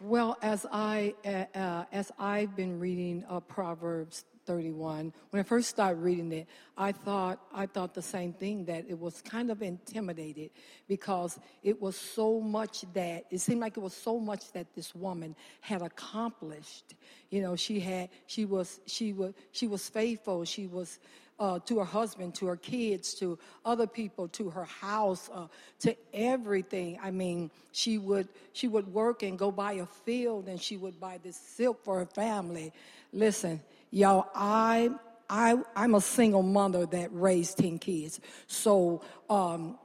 Well, 0.00 0.36
as 0.42 0.66
I 0.70 1.14
uh, 1.24 1.58
uh 1.58 1.84
as 1.92 2.10
I've 2.18 2.54
been 2.56 2.78
reading 2.78 3.24
uh, 3.28 3.40
Proverbs 3.40 4.24
31. 4.46 5.12
When 5.30 5.40
I 5.40 5.42
first 5.42 5.68
started 5.70 6.00
reading 6.00 6.32
it, 6.32 6.46
I 6.76 6.92
thought 6.92 7.40
I 7.52 7.66
thought 7.66 7.94
the 7.94 8.02
same 8.02 8.32
thing 8.32 8.64
that 8.66 8.84
it 8.88 8.98
was 8.98 9.22
kind 9.22 9.50
of 9.50 9.62
intimidated 9.62 10.50
because 10.88 11.38
it 11.62 11.80
was 11.80 11.96
so 11.96 12.40
much 12.40 12.84
that 12.94 13.24
it 13.30 13.38
seemed 13.40 13.60
like 13.60 13.76
it 13.76 13.80
was 13.80 13.94
so 13.94 14.18
much 14.18 14.52
that 14.52 14.74
this 14.74 14.94
woman 14.94 15.34
had 15.60 15.82
accomplished. 15.82 16.94
You 17.30 17.42
know, 17.42 17.56
she 17.56 17.80
had 17.80 18.10
she 18.26 18.44
was 18.44 18.80
she 18.86 19.12
was 19.12 19.34
she 19.52 19.66
was 19.66 19.88
faithful. 19.88 20.44
She 20.44 20.66
was 20.66 20.98
uh, 21.38 21.58
to 21.60 21.78
her 21.78 21.84
husband, 21.84 22.34
to 22.36 22.46
her 22.46 22.56
kids, 22.56 23.14
to 23.14 23.38
other 23.64 23.86
people, 23.86 24.28
to 24.28 24.50
her 24.50 24.64
house, 24.64 25.28
uh, 25.34 25.46
to 25.80 25.96
everything. 26.12 26.98
I 27.02 27.10
mean, 27.10 27.50
she 27.72 27.98
would 27.98 28.28
she 28.52 28.68
would 28.68 28.92
work 28.92 29.22
and 29.22 29.38
go 29.38 29.50
buy 29.50 29.74
a 29.74 29.86
field, 29.86 30.48
and 30.48 30.60
she 30.60 30.76
would 30.76 31.00
buy 31.00 31.18
this 31.22 31.36
silk 31.36 31.84
for 31.84 31.98
her 31.98 32.06
family. 32.06 32.72
Listen, 33.12 33.60
Y'all, 33.94 34.26
I, 34.34 34.90
I, 35.30 35.56
I'm 35.76 35.94
a 35.94 36.00
single 36.00 36.42
mother 36.42 36.84
that 36.86 37.10
raised 37.12 37.58
10 37.58 37.78
kids. 37.78 38.18
So 38.48 39.02
um, 39.30 39.78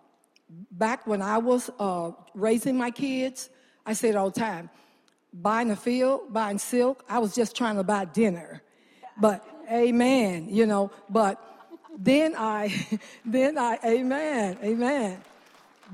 back 0.72 1.06
when 1.06 1.22
I 1.22 1.38
was 1.38 1.70
uh, 1.78 2.14
raising 2.34 2.76
my 2.76 2.90
kids, 2.90 3.52
I 3.86 3.94
said 3.94 4.16
all 4.16 4.32
the 4.32 4.40
time, 4.40 4.72
buying 5.32 5.70
a 5.70 5.76
field, 5.76 6.34
buying 6.34 6.58
silk, 6.58 7.06
I 7.08 7.20
was 7.20 7.36
just 7.36 7.56
trying 7.56 7.76
to 7.76 7.84
buy 7.84 8.06
dinner. 8.06 8.64
But 9.16 9.46
amen, 9.72 10.48
you 10.50 10.66
know, 10.66 10.90
but 11.08 11.40
then 11.96 12.34
I, 12.36 12.74
then 13.26 13.60
I, 13.60 13.78
amen, 13.86 14.58
amen. 14.64 15.22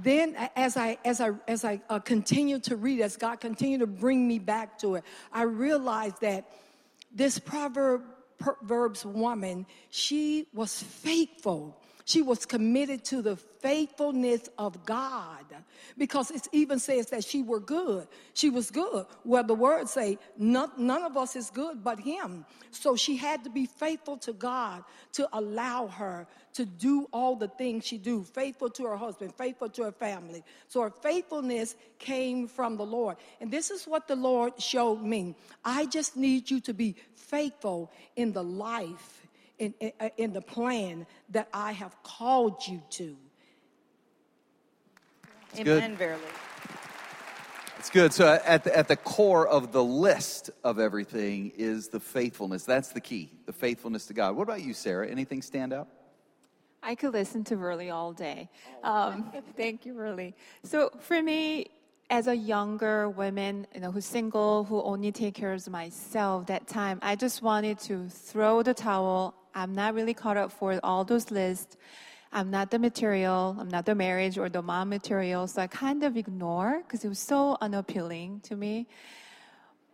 Then 0.02 0.38
as 0.56 0.78
I, 0.78 0.98
as 1.04 1.20
I, 1.20 1.32
as 1.50 1.66
I 1.66 1.82
uh, 1.90 2.00
continue 2.00 2.60
to 2.60 2.78
read, 2.78 3.02
as 3.02 3.18
God 3.18 3.42
continued 3.42 3.82
to 3.82 3.88
bring 3.88 4.26
me 4.26 4.40
back 4.40 4.80
to 4.80 4.96
it, 4.96 5.04
I 5.34 5.44
realized 5.44 6.22
that 6.22 6.50
this 7.16 7.40
proverb, 7.40 8.04
Proverbs 8.38 9.06
woman, 9.06 9.66
she 9.90 10.48
was 10.54 10.84
faithful. 10.84 11.82
She 12.08 12.22
was 12.22 12.46
committed 12.46 13.04
to 13.06 13.24
the 13.24 13.36
faithfulness 13.36 14.48
of 14.60 14.86
God 14.86 15.44
because 15.98 16.30
it 16.30 16.48
even 16.52 16.78
says 16.78 17.08
that 17.08 17.24
she 17.24 17.42
were 17.42 17.60
good. 17.60 18.08
She 18.36 18.52
was 18.52 18.70
good. 18.70 19.08
Well, 19.24 19.44
the 19.44 19.56
words 19.56 19.92
say 19.92 20.20
none, 20.38 20.70
none 20.78 21.02
of 21.02 21.18
us 21.18 21.36
is 21.36 21.50
good 21.50 21.84
but 21.84 22.00
him. 22.00 22.46
So 22.70 22.96
she 22.96 23.18
had 23.18 23.44
to 23.44 23.50
be 23.50 23.66
faithful 23.66 24.18
to 24.18 24.34
God 24.34 24.84
to 25.14 25.28
allow 25.34 25.88
her 25.88 26.28
to 26.54 26.66
do 26.66 27.08
all 27.12 27.36
the 27.36 27.48
things 27.48 27.86
she 27.86 27.98
do, 27.98 28.24
faithful 28.24 28.70
to 28.70 28.84
her 28.86 28.98
husband, 28.98 29.34
faithful 29.36 29.70
to 29.70 29.84
her 29.84 29.92
family. 29.92 30.44
So 30.68 30.82
her 30.82 30.92
faithfulness 30.92 31.76
came 31.98 32.48
from 32.48 32.78
the 32.78 32.86
Lord. 32.86 33.18
And 33.42 33.50
this 33.50 33.72
is 33.72 33.86
what 33.86 34.08
the 34.08 34.16
Lord 34.16 34.62
showed 34.62 35.02
me. 35.02 35.36
I 35.64 35.88
just 35.88 36.16
need 36.16 36.52
you 36.52 36.60
to 36.62 36.74
be 36.74 36.96
faithful 37.14 37.92
in 38.16 38.32
the 38.32 38.44
life, 38.44 39.25
in, 39.60 39.74
in, 39.80 39.92
in 40.18 40.34
the 40.34 40.42
plan 40.42 41.06
that 41.30 41.50
I 41.54 41.72
have 41.72 41.96
called 42.04 42.62
you 42.68 42.82
to. 42.92 43.16
Amen, 45.58 45.96
Verlee. 45.98 46.20
It's 47.80 47.90
good. 47.90 48.14
So, 48.14 48.40
at 48.44 48.64
the, 48.64 48.76
at 48.76 48.88
the 48.88 48.96
core 48.96 49.48
of 49.48 49.72
the 49.72 49.84
list 49.84 50.50
of 50.64 50.80
everything 50.80 51.52
is 51.56 51.88
the 51.88 52.00
faithfulness. 52.00 52.64
That's 52.64 52.90
the 52.90 53.00
key, 53.00 53.32
the 53.46 53.54
faithfulness 53.54 54.08
to 54.08 54.14
God. 54.14 54.36
What 54.36 54.44
about 54.44 54.64
you, 54.64 54.74
Sarah? 54.74 55.08
Anything 55.08 55.42
stand 55.42 55.72
out? 55.72 55.88
I 56.82 56.96
could 56.96 57.14
listen 57.14 57.44
to 57.46 57.56
Verlee 57.56 57.94
all 57.94 58.12
day. 58.12 58.50
Um, 58.84 59.32
thank 59.58 59.86
you, 59.86 59.94
Verlee. 59.94 60.34
So 60.64 60.92
for 61.00 61.22
me, 61.22 61.68
as 62.10 62.28
a 62.28 62.36
younger 62.36 63.10
woman, 63.10 63.66
you 63.74 63.82
know, 63.82 63.92
who's 63.92 64.06
single, 64.06 64.64
who 64.64 64.82
only 64.82 65.12
take 65.12 65.34
care 65.34 65.54
of 65.54 65.68
myself 65.68 66.48
that 66.48 66.68
time, 66.68 67.00
I 67.02 67.16
just 67.16 67.42
wanted 67.42 67.80
to 67.82 68.08
throw 68.10 68.62
the 68.62 68.74
towel. 68.74 69.34
I'm 69.56 69.74
not 69.74 69.94
really 69.94 70.14
caught 70.14 70.36
up 70.36 70.52
for 70.52 70.80
all 70.84 71.06
those 71.06 71.32
lists. 71.32 71.78
I'm 72.34 72.52
not 72.52 72.70
the 72.70 72.78
material. 72.78 73.56
I'm 73.58 73.70
not 73.70 73.86
the 73.86 73.96
marriage 73.96 74.38
or 74.38 74.50
the 74.50 74.62
mom 74.62 74.90
material. 74.90 75.48
So 75.48 75.62
I 75.62 75.68
kind 75.68 76.04
of 76.04 76.18
ignore 76.18 76.82
because 76.84 77.06
it 77.06 77.08
was 77.08 77.20
so 77.20 77.58
unappealing 77.62 78.42
to 78.42 78.58
me. 78.58 78.88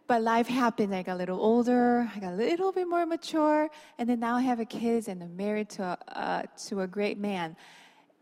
But 0.08 0.24
life 0.24 0.48
happened. 0.48 0.94
I 0.96 1.04
got 1.04 1.14
a 1.14 1.16
little 1.16 1.40
older. 1.40 2.10
I 2.14 2.20
got 2.20 2.34
a 2.34 2.36
little 2.36 2.72
bit 2.72 2.88
more 2.88 3.06
mature, 3.06 3.70
and 3.98 4.10
then 4.10 4.20
now 4.20 4.36
I 4.36 4.42
have 4.42 4.60
a 4.60 4.66
kids 4.66 5.08
and 5.08 5.24
I'm 5.24 5.38
married 5.38 5.70
to 5.70 5.84
a, 5.84 6.18
uh, 6.20 6.44
to 6.68 6.82
a 6.82 6.88
great 6.88 7.18
man. 7.18 7.56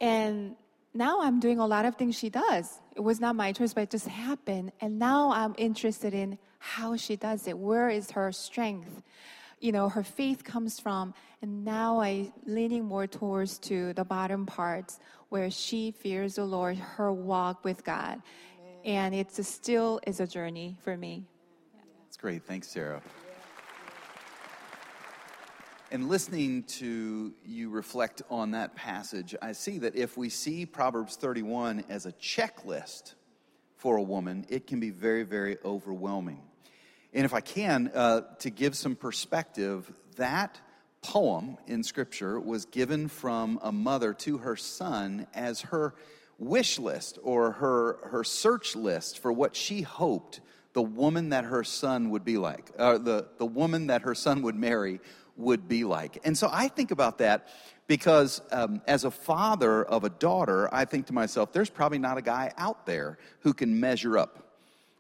And 0.02 0.56
now 0.94 1.22
I'm 1.22 1.40
doing 1.40 1.60
a 1.60 1.66
lot 1.66 1.86
of 1.86 1.96
things 1.96 2.18
she 2.18 2.30
does. 2.30 2.80
It 2.96 3.02
was 3.02 3.20
not 3.20 3.36
my 3.36 3.54
choice, 3.54 3.74
but 3.74 3.82
it 3.82 3.90
just 3.92 4.08
happened. 4.08 4.72
And 4.82 5.00
now 5.00 5.32
I'm 5.32 5.56
interested 5.58 6.14
in 6.14 6.38
how 6.60 6.98
she 6.98 7.16
does 7.16 7.48
it. 7.48 7.58
Where 7.58 7.90
is 7.90 8.12
her 8.12 8.32
strength? 8.34 9.02
You 9.60 9.72
know, 9.72 9.90
her 9.90 10.04
faith 10.04 10.44
comes 10.44 10.80
from. 10.80 11.14
And 11.42 11.64
now 11.64 12.00
I 12.00 12.32
leaning 12.46 12.86
more 12.86 13.08
towards 13.08 13.58
to 13.60 13.94
the 13.94 14.04
bottom 14.04 14.46
parts 14.46 15.00
where 15.30 15.52
she 15.52 15.92
fears 15.92 16.36
the 16.36 16.46
Lord, 16.46 16.78
her 16.78 17.12
walk 17.12 17.64
with 17.64 17.84
God. 17.84 18.22
And 18.86 19.14
it's 19.14 19.38
a, 19.40 19.44
still 19.44 20.00
is 20.08 20.20
a 20.20 20.28
journey 20.28 20.78
for 20.84 20.96
me. 20.96 21.26
That's 22.06 22.18
great. 22.18 22.44
Thanks, 22.46 22.70
Sarah. 22.70 23.02
And 25.92 26.08
listening 26.08 26.64
to 26.64 27.34
you 27.44 27.70
reflect 27.70 28.22
on 28.30 28.52
that 28.52 28.76
passage, 28.76 29.36
I 29.42 29.54
see 29.54 29.80
that 29.80 29.96
if 29.96 30.18
we 30.18 30.30
see 30.30 30.66
Proverbs 30.66 31.16
31 31.16 31.84
as 31.90 32.06
a 32.06 32.12
checklist 32.14 33.16
for 33.76 33.98
a 33.98 34.02
woman, 34.02 34.46
it 34.50 34.68
can 34.68 34.80
be 34.80 34.92
very, 34.92 35.24
very 35.24 35.58
overwhelming. 35.66 36.42
And 37.14 37.26
if 37.26 37.34
I 37.34 37.42
can, 37.42 37.92
uh, 37.94 38.22
to 38.40 38.50
give 38.50 38.76
some 38.76 38.96
perspective, 38.96 39.92
that 40.18 40.60
poem 41.02 41.58
in 41.68 41.84
Scripture 41.84 42.40
was 42.40 42.66
given 42.66 43.08
from 43.08 43.60
a 43.64 43.72
mother 43.72 44.14
to 44.14 44.40
her 44.40 44.56
son 44.56 45.28
as 45.34 45.62
her 45.62 45.96
wish 46.38 46.80
list 46.80 47.18
or 47.24 47.52
her, 47.52 47.98
her 48.10 48.24
search 48.24 48.76
list 48.76 49.20
for 49.20 49.32
what 49.32 49.56
she 49.56 49.82
hoped 49.82 50.42
the 50.74 50.82
woman 50.82 51.30
that 51.30 51.46
her 51.46 51.64
son 51.64 52.12
would 52.12 52.24
be 52.24 52.38
like, 52.38 52.72
uh, 52.78 52.98
the, 52.98 53.28
the 53.38 53.46
woman 53.46 53.88
that 53.88 54.04
her 54.04 54.14
son 54.14 54.44
would 54.44 54.56
marry 54.56 55.00
would 55.36 55.68
be 55.68 55.84
like. 55.84 56.20
And 56.24 56.38
so 56.38 56.50
I 56.52 56.68
think 56.68 56.92
about 56.92 57.18
that 57.20 57.48
because 57.88 58.42
um, 58.52 58.82
as 58.88 59.04
a 59.04 59.12
father 59.12 59.84
of 59.84 60.04
a 60.04 60.10
daughter, 60.10 60.70
I 60.72 60.86
think 60.86 61.08
to 61.08 61.14
myself, 61.14 61.54
there's 61.54 61.70
probably 61.70 61.98
not 61.98 62.18
a 62.18 62.22
guy 62.22 62.54
out 62.58 62.86
there 62.86 63.18
who 63.40 63.54
can 63.54 63.80
measure 63.80 64.18
up. 64.18 64.49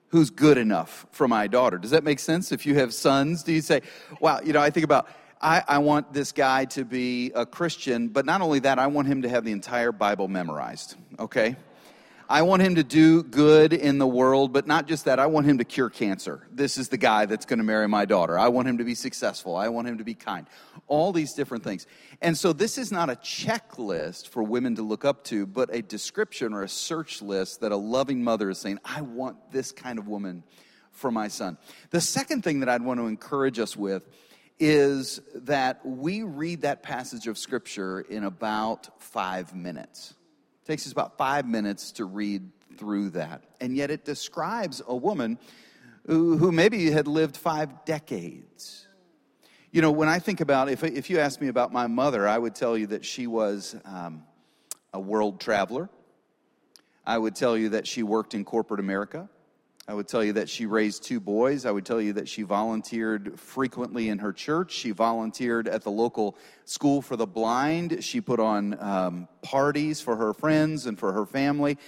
Who's 0.10 0.30
good 0.30 0.58
enough 0.58 1.06
for 1.12 1.28
my 1.28 1.48
daughter? 1.48 1.78
Does 1.78 1.92
that 1.92 2.04
make 2.04 2.20
sense? 2.20 2.52
If 2.52 2.66
you 2.66 2.76
have 2.76 2.94
sons, 2.94 3.44
do 3.44 3.54
you 3.54 3.62
say, 3.62 3.82
wow, 4.20 4.42
you 4.44 4.54
know, 4.54 4.62
I 4.62 4.72
think 4.72 4.84
about, 4.84 5.08
I, 5.40 5.64
I 5.68 5.78
want 5.78 6.14
this 6.14 6.32
guy 6.32 6.66
to 6.66 6.84
be 6.84 7.32
a 7.36 7.46
Christian, 7.46 8.08
but 8.08 8.26
not 8.26 8.42
only 8.42 8.60
that, 8.60 8.80
I 8.80 8.88
want 8.88 9.08
him 9.08 9.22
to 9.22 9.30
have 9.30 9.46
the 9.46 9.52
entire 9.52 9.92
Bible 9.92 10.28
memorized, 10.28 10.96
okay? 11.20 11.56
I 12.32 12.44
want 12.44 12.62
him 12.62 12.76
to 12.76 12.84
do 12.84 13.24
good 13.24 13.74
in 13.74 13.98
the 13.98 14.06
world, 14.06 14.54
but 14.54 14.68
not 14.68 14.88
just 14.88 15.06
that. 15.06 15.18
I 15.18 15.26
want 15.26 15.48
him 15.48 15.58
to 15.58 15.64
cure 15.64 15.90
cancer. 15.90 16.46
This 16.52 16.78
is 16.78 16.90
the 16.90 16.98
guy 16.98 17.26
that's 17.26 17.44
going 17.44 17.58
to 17.58 17.66
marry 17.66 17.88
my 17.88 18.06
daughter. 18.06 18.38
I 18.38 18.50
want 18.50 18.68
him 18.68 18.78
to 18.78 18.84
be 18.84 18.94
successful. 18.94 19.56
I 19.56 19.70
want 19.70 19.88
him 19.88 19.98
to 19.98 20.04
be 20.04 20.14
kind. 20.14 20.46
All 20.86 21.12
these 21.12 21.34
different 21.34 21.64
things. 21.64 21.88
And 22.22 22.38
so 22.38 22.54
this 22.54 22.78
is 22.78 22.92
not 22.92 23.10
a 23.10 23.16
checklist 23.16 24.28
for 24.28 24.44
women 24.44 24.76
to 24.76 24.84
look 24.84 25.06
up 25.06 25.24
to, 25.26 25.48
but 25.48 25.74
a 25.74 25.82
description 25.82 26.54
or 26.54 26.62
a 26.62 26.70
search 26.70 27.24
list 27.24 27.62
that 27.62 27.72
a 27.72 27.78
loving 27.78 28.24
mother 28.24 28.52
is 28.52 28.60
saying, 28.60 28.78
I 28.86 29.02
want 29.02 29.52
this 29.52 29.72
kind 29.72 29.98
of 29.98 30.08
woman 30.08 30.44
for 30.92 31.10
my 31.10 31.30
son. 31.30 31.58
The 31.90 32.02
second 32.02 32.44
thing 32.44 32.60
that 32.60 32.70
I'd 32.70 32.84
want 32.84 33.00
to 33.00 33.08
encourage 33.08 33.58
us 33.58 33.76
with 33.76 34.08
is 34.60 35.20
that 35.34 35.84
we 35.84 36.22
read 36.22 36.62
that 36.62 36.84
passage 36.84 37.26
of 37.26 37.40
scripture 37.40 38.02
in 38.02 38.24
about 38.24 39.02
five 39.02 39.56
minutes 39.56 40.14
takes 40.70 40.86
us 40.86 40.92
about 40.92 41.18
five 41.18 41.48
minutes 41.48 41.94
to 41.94 42.06
read 42.06 42.48
through 42.78 43.10
that. 43.10 43.44
And 43.60 43.76
yet 43.76 43.90
it 43.90 44.06
describes 44.06 44.84
a 44.88 44.96
woman 44.96 45.40
who, 46.06 46.38
who 46.38 46.52
maybe 46.52 46.92
had 46.92 47.08
lived 47.08 47.36
five 47.38 47.86
decades. 47.86 48.88
You 49.72 49.82
know, 49.82 49.90
when 49.90 50.08
I 50.08 50.20
think 50.20 50.42
about, 50.42 50.70
if, 50.70 50.84
if 50.84 51.10
you 51.10 51.18
ask 51.18 51.42
me 51.42 51.48
about 51.48 51.74
my 51.74 51.88
mother, 51.88 52.28
I 52.28 52.38
would 52.38 52.54
tell 52.54 52.78
you 52.78 52.86
that 52.88 53.04
she 53.04 53.26
was 53.26 53.76
um, 53.84 54.22
a 54.94 55.00
world 55.00 55.42
traveler. 55.42 55.90
I 57.04 57.18
would 57.18 57.36
tell 57.36 57.58
you 57.58 57.70
that 57.70 57.88
she 57.88 58.04
worked 58.04 58.36
in 58.36 58.46
corporate 58.46 58.80
America. 58.80 59.28
I 59.90 59.94
would 59.94 60.08
tell 60.08 60.24
you 60.24 60.34
that 60.34 60.48
she 60.48 60.68
raised 60.68 61.02
two 61.02 61.20
boys. 61.20 61.66
I 61.66 61.72
would 61.72 61.84
tell 61.84 62.00
you 62.00 62.14
that 62.14 62.30
she 62.30 62.44
volunteered 62.44 63.40
frequently 63.40 64.10
in 64.10 64.20
her 64.20 64.32
church. 64.32 64.72
She 64.72 64.92
volunteered 64.92 65.68
at 65.68 65.82
the 65.82 65.90
local 65.90 66.38
school 66.66 67.02
for 67.02 67.16
the 67.16 67.26
blind. 67.26 68.04
She 68.04 68.22
put 68.22 68.40
on 68.40 68.80
um, 68.80 69.28
parties 69.42 70.00
for 70.00 70.16
her 70.16 70.32
friends 70.36 70.86
and 70.86 71.00
for 71.00 71.12
her 71.14 71.26
family. 71.26 71.80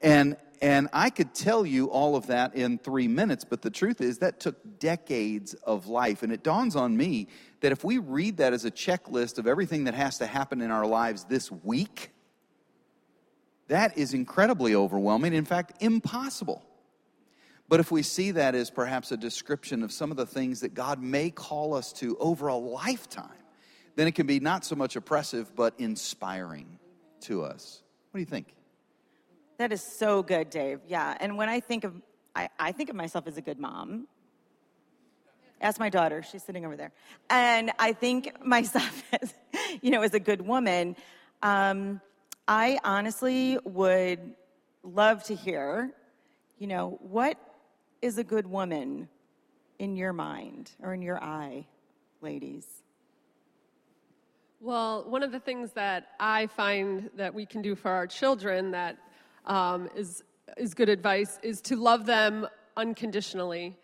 And, 0.00 0.36
and 0.62 0.88
I 0.92 1.10
could 1.10 1.34
tell 1.34 1.66
you 1.66 1.86
all 1.86 2.14
of 2.14 2.28
that 2.28 2.54
in 2.54 2.78
three 2.78 3.08
minutes, 3.08 3.42
but 3.42 3.60
the 3.60 3.70
truth 3.70 4.00
is 4.00 4.18
that 4.18 4.38
took 4.38 4.78
decades 4.78 5.54
of 5.54 5.88
life. 5.88 6.22
And 6.22 6.32
it 6.32 6.44
dawns 6.44 6.76
on 6.76 6.96
me 6.96 7.26
that 7.58 7.72
if 7.72 7.82
we 7.82 7.98
read 7.98 8.36
that 8.36 8.52
as 8.52 8.66
a 8.66 8.70
checklist 8.70 9.36
of 9.36 9.48
everything 9.48 9.82
that 9.82 9.94
has 9.94 10.18
to 10.18 10.26
happen 10.26 10.60
in 10.60 10.70
our 10.70 10.86
lives 10.86 11.24
this 11.24 11.50
week, 11.50 12.12
that 13.66 13.98
is 13.98 14.14
incredibly 14.14 14.76
overwhelming. 14.76 15.34
In 15.34 15.44
fact, 15.44 15.82
impossible. 15.82 16.64
But 17.68 17.80
if 17.80 17.90
we 17.90 18.02
see 18.02 18.30
that 18.30 18.54
as 18.54 18.70
perhaps 18.70 19.12
a 19.12 19.16
description 19.16 19.82
of 19.82 19.92
some 19.92 20.10
of 20.10 20.16
the 20.16 20.24
things 20.24 20.60
that 20.60 20.72
God 20.72 21.02
may 21.02 21.30
call 21.30 21.74
us 21.74 21.92
to 21.94 22.16
over 22.18 22.48
a 22.48 22.56
lifetime, 22.56 23.28
then 23.94 24.06
it 24.06 24.12
can 24.12 24.26
be 24.26 24.40
not 24.40 24.64
so 24.64 24.74
much 24.74 24.96
oppressive, 24.96 25.54
but 25.54 25.74
inspiring 25.78 26.78
to 27.22 27.42
us. 27.42 27.82
What 28.10 28.18
do 28.18 28.20
you 28.20 28.26
think? 28.26 28.54
That 29.58 29.72
is 29.72 29.82
so 29.82 30.22
good, 30.22 30.50
Dave. 30.50 30.80
Yeah. 30.86 31.16
And 31.20 31.36
when 31.36 31.48
I 31.48 31.60
think 31.60 31.84
of, 31.84 31.92
I, 32.34 32.48
I 32.58 32.72
think 32.72 32.88
of 32.90 32.96
myself 32.96 33.26
as 33.26 33.36
a 33.36 33.42
good 33.42 33.58
mom. 33.58 34.06
Ask 35.60 35.80
my 35.80 35.90
daughter, 35.90 36.22
she's 36.22 36.44
sitting 36.44 36.64
over 36.64 36.76
there. 36.76 36.92
And 37.28 37.72
I 37.78 37.92
think 37.92 38.44
myself 38.44 39.02
as, 39.20 39.34
you 39.82 39.90
know, 39.90 40.02
as 40.02 40.14
a 40.14 40.20
good 40.20 40.40
woman. 40.40 40.96
Um, 41.42 42.00
I 42.46 42.78
honestly 42.84 43.58
would 43.64 44.20
love 44.82 45.24
to 45.24 45.34
hear, 45.34 45.90
you 46.58 46.68
know, 46.68 46.98
what 47.02 47.36
is 48.02 48.18
a 48.18 48.24
good 48.24 48.46
woman 48.46 49.08
in 49.78 49.96
your 49.96 50.12
mind 50.12 50.72
or 50.82 50.94
in 50.94 51.02
your 51.02 51.22
eye, 51.22 51.66
ladies? 52.20 52.66
Well, 54.60 55.04
one 55.08 55.22
of 55.22 55.30
the 55.30 55.38
things 55.40 55.72
that 55.72 56.08
I 56.18 56.46
find 56.46 57.10
that 57.16 57.32
we 57.32 57.46
can 57.46 57.62
do 57.62 57.74
for 57.74 57.90
our 57.90 58.06
children 58.06 58.72
that 58.72 58.98
um, 59.46 59.88
is 59.94 60.24
is 60.56 60.74
good 60.74 60.88
advice 60.88 61.38
is 61.42 61.60
to 61.60 61.76
love 61.76 62.06
them 62.06 62.46
unconditionally. 62.76 63.76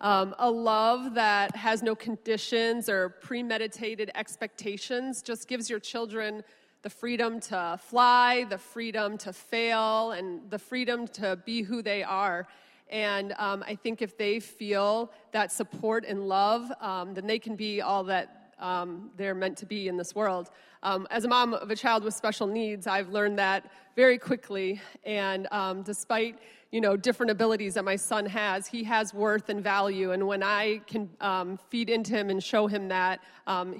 Um, 0.00 0.34
a 0.38 0.50
love 0.50 1.14
that 1.14 1.54
has 1.54 1.82
no 1.82 1.94
conditions 1.94 2.88
or 2.88 3.10
premeditated 3.10 4.10
expectations 4.14 5.22
just 5.22 5.48
gives 5.48 5.68
your 5.70 5.78
children 5.78 6.42
the 6.82 6.90
freedom 6.90 7.38
to 7.38 7.78
fly, 7.80 8.44
the 8.50 8.58
freedom 8.58 9.16
to 9.18 9.32
fail, 9.32 10.12
and 10.12 10.50
the 10.50 10.58
freedom 10.58 11.06
to 11.08 11.36
be 11.44 11.62
who 11.62 11.82
they 11.82 12.02
are. 12.02 12.48
And 12.92 13.32
um, 13.38 13.64
I 13.66 13.74
think 13.74 14.02
if 14.02 14.18
they 14.18 14.38
feel 14.38 15.10
that 15.32 15.50
support 15.50 16.04
and 16.06 16.28
love, 16.28 16.70
um, 16.80 17.14
then 17.14 17.26
they 17.26 17.38
can 17.38 17.56
be 17.56 17.80
all 17.80 18.04
that 18.04 18.52
um, 18.58 19.10
they're 19.16 19.34
meant 19.34 19.56
to 19.58 19.66
be 19.66 19.88
in 19.88 19.96
this 19.96 20.14
world. 20.14 20.50
Um, 20.82 21.08
as 21.10 21.24
a 21.24 21.28
mom 21.28 21.54
of 21.54 21.70
a 21.70 21.74
child 21.74 22.04
with 22.04 22.14
special 22.14 22.46
needs, 22.46 22.86
I've 22.86 23.08
learned 23.08 23.38
that 23.38 23.72
very 23.96 24.18
quickly. 24.18 24.80
And 25.04 25.48
um, 25.50 25.82
despite 25.82 26.38
you 26.70 26.80
know 26.82 26.96
different 26.96 27.30
abilities 27.30 27.74
that 27.74 27.84
my 27.84 27.96
son 27.96 28.26
has, 28.26 28.66
he 28.66 28.84
has 28.84 29.14
worth 29.14 29.48
and 29.48 29.64
value. 29.64 30.12
And 30.12 30.26
when 30.26 30.42
I 30.42 30.82
can 30.86 31.08
um, 31.20 31.58
feed 31.70 31.88
into 31.88 32.12
him 32.12 32.28
and 32.28 32.44
show 32.44 32.66
him 32.66 32.88
that, 32.88 33.20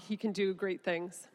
he 0.01 0.17
can 0.17 0.33
do 0.33 0.55
great 0.55 0.83
things. 0.83 1.29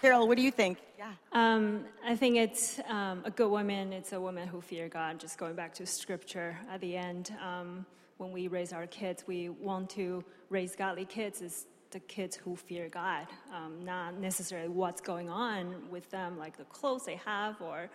Carol, 0.00 0.26
what 0.26 0.36
do 0.36 0.42
you 0.42 0.50
think? 0.50 0.78
Um, 1.32 1.84
I 2.04 2.16
think 2.16 2.36
it's 2.36 2.80
um, 2.88 3.22
a 3.24 3.30
good 3.30 3.50
woman. 3.50 3.92
It's 3.92 4.12
a 4.12 4.20
woman 4.20 4.48
who 4.48 4.60
fear 4.60 4.88
God. 4.88 5.18
Just 5.18 5.38
going 5.38 5.54
back 5.54 5.74
to 5.74 5.86
scripture 5.86 6.58
at 6.70 6.80
the 6.80 6.96
end, 6.96 7.34
um, 7.42 7.86
when 8.18 8.32
we 8.32 8.48
raise 8.48 8.72
our 8.72 8.86
kids, 8.86 9.24
we 9.26 9.48
want 9.48 9.90
to 9.90 10.24
raise 10.50 10.76
godly 10.76 11.04
kids. 11.04 11.42
Is 11.42 11.66
the 11.92 12.00
kids 12.00 12.34
who 12.36 12.56
fear 12.56 12.88
God, 12.88 13.26
um, 13.54 13.84
not 13.84 14.18
necessarily 14.18 14.68
what's 14.68 15.00
going 15.00 15.28
on 15.28 15.90
with 15.90 16.10
them, 16.10 16.38
like 16.38 16.56
the 16.56 16.64
clothes 16.64 17.04
they 17.04 17.16
have 17.16 17.60
or 17.60 17.90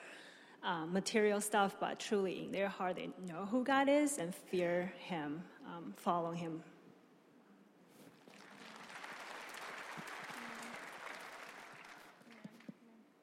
uh, 0.64 0.86
material 0.86 1.42
stuff, 1.42 1.76
but 1.80 2.00
truly 2.00 2.46
in 2.46 2.52
their 2.52 2.68
heart 2.68 2.96
they 2.96 3.10
know 3.28 3.46
who 3.46 3.64
God 3.64 3.90
is 3.90 4.20
and 4.20 4.34
fear 4.34 4.94
Him, 5.00 5.42
um, 5.66 5.94
follow 5.98 6.32
Him 6.32 6.62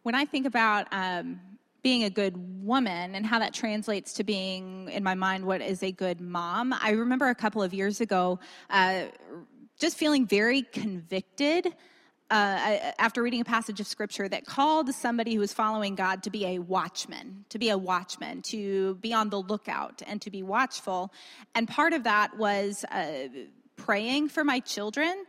when 0.05 0.15
I 0.15 0.27
think 0.27 0.47
about 0.47 0.87
um, 0.93 1.41
being 1.83 2.05
a 2.05 2.11
good 2.11 2.37
woman 2.63 3.15
and 3.15 3.27
how 3.27 3.39
that 3.39 3.55
translates 3.55 4.13
to 4.15 4.25
being, 4.25 4.91
in 4.91 5.03
my 5.03 5.15
mind, 5.15 5.47
what 5.47 5.63
is 5.63 5.83
a 5.83 5.91
good 5.91 6.21
mom, 6.21 6.75
I 6.79 6.91
remember 6.91 7.29
a 7.29 7.35
couple 7.35 7.63
of 7.63 7.73
years 7.73 8.01
ago 8.03 8.39
uh, 8.69 9.05
just 9.81 9.97
feeling 9.97 10.27
very 10.27 10.63
convicted. 10.63 11.75
Uh, 12.31 12.93
after 12.99 13.23
reading 13.23 13.43
a 13.43 13.45
passage 13.45 13.81
of 13.81 13.87
scripture 13.87 14.29
that 14.29 14.47
called 14.47 14.93
somebody 14.95 15.35
who 15.35 15.41
was 15.41 15.53
following 15.53 15.95
God 15.95 16.23
to 16.23 16.31
be 16.31 16.47
a 16.47 16.59
watchman, 16.59 17.45
to 17.51 17.59
be 17.59 17.69
a 17.69 17.77
watchman, 17.77 18.41
to 18.43 18.95
be 18.97 19.13
on 19.13 19.29
the 19.29 19.39
lookout 19.39 20.03
and 20.07 20.21
to 20.23 20.31
be 20.31 20.43
watchful. 20.43 21.13
And 21.55 21.69
part 21.69 21.93
of 21.93 22.05
that 22.05 22.37
was 22.37 22.85
uh, 22.91 23.29
praying 23.77 24.31
for 24.31 24.43
my 24.43 24.61
children 24.61 25.25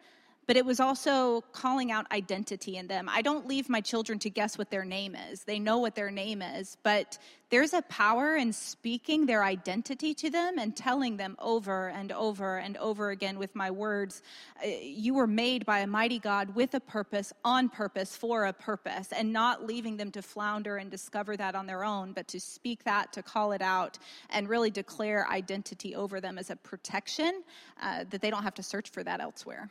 but 0.48 0.58
it 0.58 0.66
was 0.66 0.80
also 0.80 1.42
calling 1.52 1.92
out 1.92 2.12
identity 2.12 2.78
in 2.78 2.88
them. 2.88 3.10
I 3.10 3.22
don't 3.22 3.48
leave 3.48 3.70
my 3.70 3.82
children 3.82 4.20
to 4.20 4.30
guess 4.30 4.58
what 4.58 4.70
their 4.70 4.86
name 4.86 5.16
is. 5.32 5.44
They 5.44 5.60
know 5.60 5.80
what 5.80 5.96
their 5.96 6.12
name 6.12 6.42
is, 6.42 6.78
but 6.84 7.18
there's 7.50 7.74
a 7.74 7.84
power 7.84 8.36
in 8.36 8.52
speaking 8.52 9.26
their 9.26 9.44
identity 9.44 10.14
to 10.16 10.30
them 10.30 10.58
and 10.58 10.76
telling 10.76 11.18
them 11.18 11.36
over 11.40 11.90
and 11.90 12.12
over 12.12 12.58
and 12.58 12.76
over 12.78 13.12
again 13.12 13.38
with 13.38 13.56
my 13.56 13.70
words 13.70 14.24
uh, 14.64 14.68
you 14.68 15.14
were 15.14 15.28
made 15.28 15.66
by 15.66 15.80
a 15.80 15.88
mighty 15.88 16.20
God 16.20 16.56
with 16.56 16.74
a 16.74 16.80
purpose, 16.80 17.32
on 17.44 17.70
purpose, 17.70 18.16
for 18.16 18.46
a 18.46 18.54
purpose, 18.54 19.12
and 19.12 19.32
not 19.32 19.66
leaving 19.66 19.98
them 19.98 20.12
to 20.12 20.22
flounder 20.22 20.78
and 20.78 20.90
discover 20.90 21.38
that 21.38 21.56
on 21.56 21.66
their 21.66 21.84
own, 21.84 22.14
but 22.14 22.28
to 22.30 22.40
speak 22.40 22.84
that, 22.84 23.14
to 23.14 23.22
call 23.22 23.52
it 23.52 23.62
out, 23.62 23.98
and 24.32 24.50
really 24.50 24.72
declare 24.72 25.28
identity 25.30 25.96
over 25.96 26.20
them 26.20 26.38
as 26.38 26.50
a 26.50 26.56
protection 26.56 27.44
uh, 27.82 28.06
that 28.10 28.22
they 28.22 28.30
don't 28.30 28.44
have 28.44 28.56
to 28.56 28.64
search 28.64 28.90
for 28.90 29.04
that 29.04 29.22
elsewhere. 29.22 29.70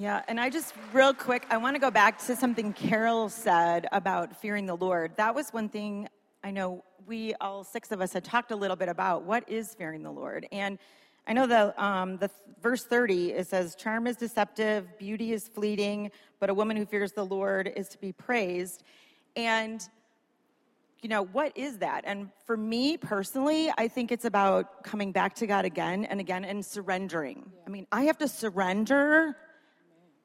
Yeah, 0.00 0.22
and 0.28 0.40
I 0.40 0.48
just, 0.48 0.72
real 0.94 1.12
quick, 1.12 1.44
I 1.50 1.58
want 1.58 1.74
to 1.76 1.78
go 1.78 1.90
back 1.90 2.16
to 2.24 2.34
something 2.34 2.72
Carol 2.72 3.28
said 3.28 3.86
about 3.92 4.34
fearing 4.34 4.64
the 4.64 4.74
Lord. 4.74 5.12
That 5.16 5.34
was 5.34 5.50
one 5.50 5.68
thing 5.68 6.08
I 6.42 6.50
know 6.52 6.82
we, 7.06 7.34
all 7.34 7.64
six 7.64 7.92
of 7.92 8.00
us, 8.00 8.14
had 8.14 8.24
talked 8.24 8.50
a 8.50 8.56
little 8.56 8.76
bit 8.76 8.88
about. 8.88 9.24
What 9.24 9.46
is 9.46 9.74
fearing 9.74 10.02
the 10.02 10.10
Lord? 10.10 10.46
And 10.52 10.78
I 11.26 11.34
know 11.34 11.46
the, 11.46 11.78
um, 11.84 12.16
the 12.16 12.30
verse 12.62 12.82
30, 12.82 13.32
it 13.32 13.46
says, 13.46 13.74
Charm 13.74 14.06
is 14.06 14.16
deceptive, 14.16 14.86
beauty 14.96 15.34
is 15.34 15.46
fleeting, 15.46 16.12
but 16.38 16.48
a 16.48 16.54
woman 16.54 16.78
who 16.78 16.86
fears 16.86 17.12
the 17.12 17.26
Lord 17.26 17.70
is 17.76 17.86
to 17.88 17.98
be 17.98 18.10
praised. 18.10 18.84
And, 19.36 19.86
you 21.02 21.10
know, 21.10 21.26
what 21.26 21.54
is 21.58 21.76
that? 21.80 22.04
And 22.06 22.30
for 22.46 22.56
me 22.56 22.96
personally, 22.96 23.70
I 23.76 23.86
think 23.86 24.12
it's 24.12 24.24
about 24.24 24.82
coming 24.82 25.12
back 25.12 25.34
to 25.34 25.46
God 25.46 25.66
again 25.66 26.06
and 26.06 26.20
again 26.20 26.46
and 26.46 26.64
surrendering. 26.64 27.52
I 27.66 27.68
mean, 27.68 27.86
I 27.92 28.04
have 28.04 28.16
to 28.16 28.28
surrender 28.28 29.36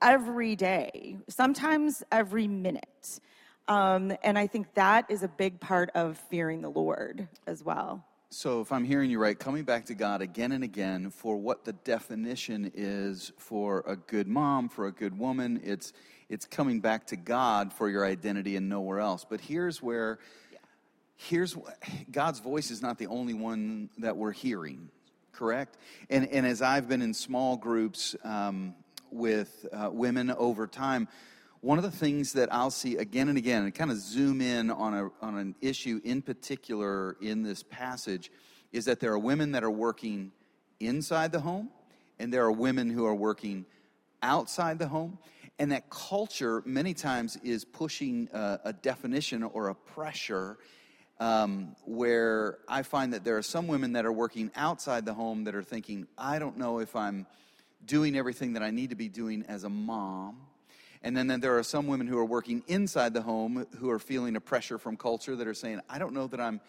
every 0.02 0.56
day, 0.56 1.18
sometimes 1.28 2.04
every 2.12 2.48
minute. 2.48 3.20
Um, 3.68 4.14
and 4.24 4.38
I 4.38 4.48
think 4.48 4.74
that 4.76 5.06
is 5.10 5.24
a 5.24 5.28
big 5.28 5.60
part 5.60 5.90
of 5.96 6.18
fearing 6.30 6.62
the 6.62 6.70
Lord 6.70 7.28
as 7.48 7.64
well. 7.64 8.06
So, 8.30 8.60
if 8.60 8.72
I'm 8.72 8.84
hearing 8.84 9.10
you 9.10 9.20
right, 9.20 9.38
coming 9.38 9.64
back 9.64 9.86
to 9.86 9.96
God 9.96 10.22
again 10.22 10.52
and 10.52 10.64
again 10.64 11.10
for 11.10 11.38
what 11.38 11.64
the 11.64 11.74
definition 11.74 12.72
is 12.74 13.32
for 13.38 13.84
a 13.88 13.96
good 13.96 14.28
mom, 14.28 14.68
for 14.68 14.88
a 14.88 14.92
good 14.92 15.18
woman, 15.18 15.62
it's 15.64 15.94
it's 16.28 16.46
coming 16.46 16.82
back 16.82 17.08
to 17.08 17.16
God 17.16 17.72
for 17.72 17.88
your 17.88 18.06
identity 18.06 18.56
and 18.56 18.68
nowhere 18.68 19.00
else. 19.00 19.26
But 19.28 19.42
here's 19.42 19.82
where 19.82 20.20
here's 21.16 21.56
God's 22.12 22.40
voice 22.40 22.72
is 22.72 22.82
not 22.82 22.98
the 22.98 23.08
only 23.08 23.34
one 23.34 23.90
that 24.00 24.18
we're 24.18 24.34
hearing, 24.34 24.90
correct? 25.32 25.78
And 26.10 26.28
and 26.28 26.46
as 26.46 26.62
I've 26.62 26.90
been 26.90 27.02
in 27.02 27.14
small 27.14 27.56
groups 27.56 28.16
um, 28.24 28.76
with 29.16 29.66
uh, 29.72 29.90
women 29.92 30.32
over 30.32 30.68
time, 30.68 31.08
one 31.62 31.78
of 31.78 31.84
the 31.84 31.92
things 31.92 32.34
that 32.34 32.54
I'll 32.54 32.70
see 32.70 32.98
again 32.98 33.28
and 33.30 33.38
again, 33.38 33.64
and 33.64 33.74
kind 33.74 33.90
of 33.90 33.98
zoom 33.98 34.42
in 34.42 34.70
on, 34.70 34.94
a, 34.94 35.10
on 35.22 35.38
an 35.38 35.56
issue 35.62 36.00
in 36.04 36.22
particular 36.22 37.16
in 37.22 37.42
this 37.42 37.64
passage, 37.64 38.32
is 38.72 38.86
that 38.86 39.00
there 39.00 39.12
are 39.14 39.18
women 39.18 39.54
that 39.54 39.64
are 39.64 39.72
working 39.72 40.32
inside 40.80 41.32
the 41.32 41.40
home, 41.40 41.70
and 42.20 42.32
there 42.32 42.44
are 42.44 42.52
women 42.52 42.90
who 42.90 43.06
are 43.06 43.16
working 43.16 43.66
outside 44.22 44.78
the 44.78 44.88
home. 44.88 45.18
And 45.58 45.72
that 45.72 45.90
culture, 45.90 46.62
many 46.66 46.94
times, 46.94 47.38
is 47.42 47.64
pushing 47.64 48.30
a, 48.34 48.60
a 48.66 48.74
definition 48.74 49.42
or 49.42 49.70
a 49.70 49.76
pressure 49.76 50.58
um, 51.20 51.76
where 51.86 52.58
I 52.68 52.84
find 52.84 53.14
that 53.14 53.24
there 53.24 53.38
are 53.38 53.42
some 53.42 53.68
women 53.68 53.94
that 53.94 54.06
are 54.06 54.12
working 54.12 54.52
outside 54.56 55.06
the 55.06 55.14
home 55.14 55.46
that 55.46 55.56
are 55.56 55.64
thinking, 55.64 56.08
I 56.18 56.40
don't 56.40 56.58
know 56.58 56.80
if 56.80 56.96
I'm 56.96 57.26
doing 57.86 58.18
everything 58.18 58.54
that 58.54 58.64
I 58.64 58.72
need 58.72 58.90
to 58.90 58.96
be 58.96 59.10
doing 59.10 59.46
as 59.48 59.64
a 59.64 59.70
mom. 59.70 60.38
And 61.02 61.16
then, 61.16 61.28
then 61.28 61.40
there 61.40 61.58
are 61.58 61.64
some 61.64 61.88
women 61.88 62.08
who 62.08 62.18
are 62.18 62.26
working 62.26 62.64
inside 62.68 63.14
the 63.14 63.22
home 63.22 63.68
who 63.78 63.92
are 63.92 64.00
feeling 64.00 64.36
a 64.36 64.42
pressure 64.42 64.78
from 64.78 64.98
culture 64.98 65.36
that 65.36 65.48
are 65.48 65.54
saying, 65.54 65.82
I 65.88 66.00
don't 66.00 66.14
know 66.14 66.28
that 66.28 66.42
I'm 66.42 66.62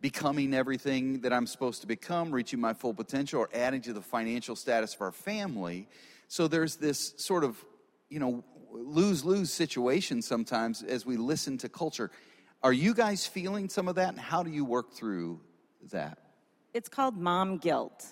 becoming 0.00 0.52
everything 0.52 1.20
that 1.20 1.32
I'm 1.32 1.46
supposed 1.46 1.80
to 1.82 1.86
become, 1.86 2.32
reaching 2.32 2.60
my 2.60 2.74
full 2.74 2.92
potential, 2.92 3.40
or 3.40 3.48
adding 3.54 3.80
to 3.82 3.92
the 3.92 4.02
financial 4.02 4.56
status 4.56 4.94
of 4.94 5.00
our 5.00 5.12
family. 5.12 5.88
So 6.28 6.48
there's 6.48 6.76
this 6.76 7.14
sort 7.18 7.44
of, 7.44 7.64
you 8.10 8.18
know, 8.18 8.44
lose 8.70 9.24
lose 9.24 9.52
situation 9.52 10.20
sometimes 10.20 10.82
as 10.82 11.06
we 11.06 11.16
listen 11.16 11.56
to 11.58 11.68
culture. 11.68 12.10
Are 12.62 12.72
you 12.72 12.94
guys 12.94 13.26
feeling 13.26 13.68
some 13.68 13.88
of 13.88 13.94
that, 13.94 14.08
and 14.08 14.18
how 14.18 14.42
do 14.42 14.50
you 14.50 14.64
work 14.64 14.92
through 14.92 15.40
that? 15.92 16.18
It's 16.72 16.88
called 16.88 17.16
mom 17.16 17.58
guilt 17.58 18.04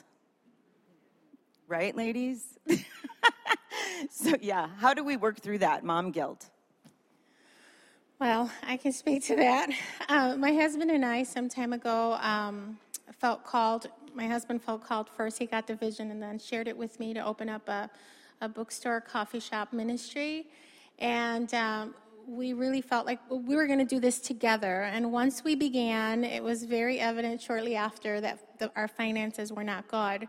right, 1.68 1.96
ladies? 1.96 2.58
so, 4.10 4.34
yeah, 4.40 4.68
how 4.78 4.94
do 4.94 5.04
we 5.04 5.16
work 5.16 5.40
through 5.40 5.58
that 5.58 5.84
mom 5.84 6.10
guilt? 6.10 6.48
Well, 8.20 8.50
I 8.62 8.76
can 8.76 8.92
speak 8.92 9.24
to 9.24 9.36
that. 9.36 9.70
Uh, 10.08 10.36
my 10.36 10.52
husband 10.52 10.90
and 10.90 11.04
I, 11.04 11.24
some 11.24 11.48
time 11.48 11.72
ago, 11.72 12.14
um, 12.20 12.78
felt 13.18 13.44
called. 13.44 13.88
My 14.14 14.26
husband 14.26 14.62
felt 14.62 14.84
called 14.84 15.08
first. 15.08 15.38
He 15.38 15.46
got 15.46 15.66
the 15.66 15.74
vision 15.74 16.10
and 16.10 16.22
then 16.22 16.38
shared 16.38 16.68
it 16.68 16.76
with 16.76 17.00
me 17.00 17.14
to 17.14 17.24
open 17.24 17.48
up 17.48 17.68
a, 17.68 17.90
a 18.40 18.48
bookstore, 18.48 19.00
coffee 19.00 19.40
shop 19.40 19.72
ministry. 19.72 20.46
And 20.98 21.52
um, 21.54 21.94
we 22.26 22.52
really 22.52 22.80
felt 22.80 23.06
like 23.06 23.18
we 23.28 23.56
were 23.56 23.66
going 23.66 23.78
to 23.78 23.84
do 23.84 23.98
this 23.98 24.20
together. 24.20 24.82
And 24.82 25.10
once 25.10 25.42
we 25.42 25.54
began, 25.54 26.24
it 26.24 26.42
was 26.42 26.64
very 26.64 27.00
evident 27.00 27.40
shortly 27.40 27.74
after 27.74 28.20
that 28.20 28.58
the, 28.58 28.70
our 28.76 28.86
finances 28.86 29.52
were 29.52 29.64
not 29.64 29.88
good. 29.88 30.28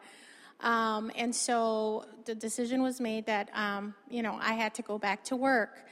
Um, 0.59 1.11
and 1.15 1.35
so 1.35 2.05
the 2.25 2.35
decision 2.35 2.81
was 2.81 3.01
made 3.01 3.25
that, 3.25 3.49
um, 3.53 3.93
you 4.09 4.23
know, 4.23 4.37
I 4.41 4.53
had 4.53 4.73
to 4.75 4.81
go 4.81 4.97
back 4.97 5.23
to 5.25 5.35
work. 5.35 5.85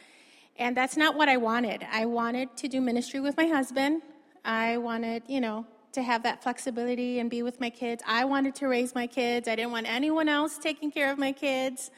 And 0.58 0.76
that's 0.78 0.96
not 0.96 1.16
what 1.16 1.28
I 1.28 1.38
wanted. 1.38 1.86
I 1.92 2.06
wanted 2.06 2.56
to 2.58 2.68
do 2.68 2.82
ministry 2.82 3.20
with 3.20 3.36
my 3.38 3.48
husband. 3.48 4.02
I 4.46 4.78
wanted, 4.78 5.24
you 5.28 5.42
know, 5.42 5.66
to 5.94 6.02
have 6.02 6.24
that 6.24 6.42
flexibility 6.42 7.20
and 7.20 7.30
be 7.30 7.44
with 7.44 7.60
my 7.60 7.70
kids. 7.70 8.02
I 8.08 8.26
wanted 8.26 8.56
to 8.56 8.68
raise 8.68 8.96
my 8.96 9.08
kids. 9.08 9.48
I 9.48 9.56
didn't 9.56 9.72
want 9.72 9.88
anyone 9.90 10.30
else 10.30 10.58
taking 10.58 10.92
care 10.92 11.12
of 11.12 11.18
my 11.18 11.32
kids. 11.32 11.92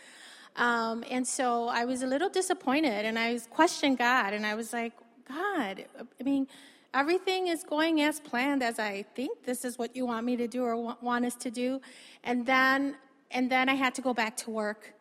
Um, 0.55 1.03
and 1.09 1.27
so 1.27 1.67
I 1.67 1.85
was 1.85 2.03
a 2.03 2.07
little 2.07 2.29
disappointed 2.29 3.05
and 3.05 3.17
I 3.17 3.33
was 3.33 3.47
questioning 3.47 3.95
God 3.95 4.33
and 4.33 4.45
I 4.45 4.55
was 4.55 4.73
like, 4.73 4.93
God, 5.27 5.85
I 6.19 6.23
mean, 6.23 6.47
everything 6.93 7.47
is 7.47 7.63
going 7.63 8.01
as 8.01 8.19
planned 8.19 8.61
as 8.61 8.79
I 8.79 9.03
think 9.15 9.43
this 9.43 9.65
is 9.65 9.77
what 9.77 9.95
you 9.95 10.05
want 10.05 10.25
me 10.25 10.37
to 10.37 10.47
do 10.47 10.63
or 10.63 10.95
want 11.01 11.25
us 11.25 11.35
to 11.35 11.49
do. 11.49 11.81
And 12.23 12.45
then, 12.45 12.95
and 13.31 13.49
then 13.49 13.67
I 13.67 13.73
had 13.73 13.95
to 13.95 14.01
go 14.01 14.13
back 14.13 14.37
to 14.37 14.51
work, 14.51 14.93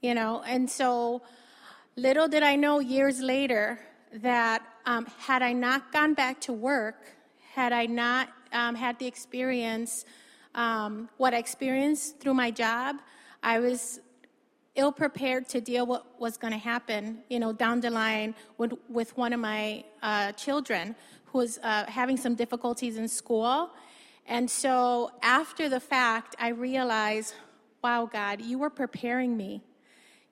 you 0.00 0.14
know. 0.14 0.42
And 0.46 0.70
so, 0.70 1.22
little 1.96 2.28
did 2.28 2.42
I 2.42 2.56
know 2.56 2.78
years 2.78 3.20
later 3.20 3.80
that 4.14 4.62
um, 4.86 5.06
had 5.18 5.42
I 5.42 5.52
not 5.52 5.92
gone 5.92 6.14
back 6.14 6.40
to 6.42 6.52
work, 6.52 7.16
had 7.54 7.72
I 7.72 7.86
not 7.86 8.28
um, 8.52 8.74
had 8.74 8.98
the 8.98 9.06
experience, 9.06 10.04
um, 10.54 11.08
what 11.16 11.34
I 11.34 11.38
experienced 11.38 12.20
through 12.20 12.34
my 12.34 12.50
job, 12.50 12.96
I 13.42 13.58
was 13.58 14.00
ill 14.74 14.92
prepared 14.92 15.48
to 15.50 15.60
deal 15.60 15.84
what 15.86 16.18
was 16.20 16.36
going 16.36 16.52
to 16.52 16.58
happen, 16.58 17.18
you 17.28 17.38
know, 17.38 17.52
down 17.52 17.80
the 17.80 17.90
line 17.90 18.34
with, 18.56 18.72
with 18.88 19.16
one 19.18 19.32
of 19.32 19.40
my 19.40 19.84
uh, 20.02 20.32
children 20.32 20.94
who 21.32 21.38
was 21.38 21.58
uh, 21.62 21.84
having 21.86 22.16
some 22.16 22.34
difficulties 22.34 22.96
in 22.96 23.08
school. 23.08 23.70
And 24.26 24.50
so 24.50 25.10
after 25.22 25.68
the 25.68 25.80
fact, 25.80 26.36
I 26.38 26.48
realized, 26.48 27.34
wow, 27.82 28.08
God, 28.10 28.42
you 28.42 28.58
were 28.58 28.70
preparing 28.70 29.36
me. 29.36 29.62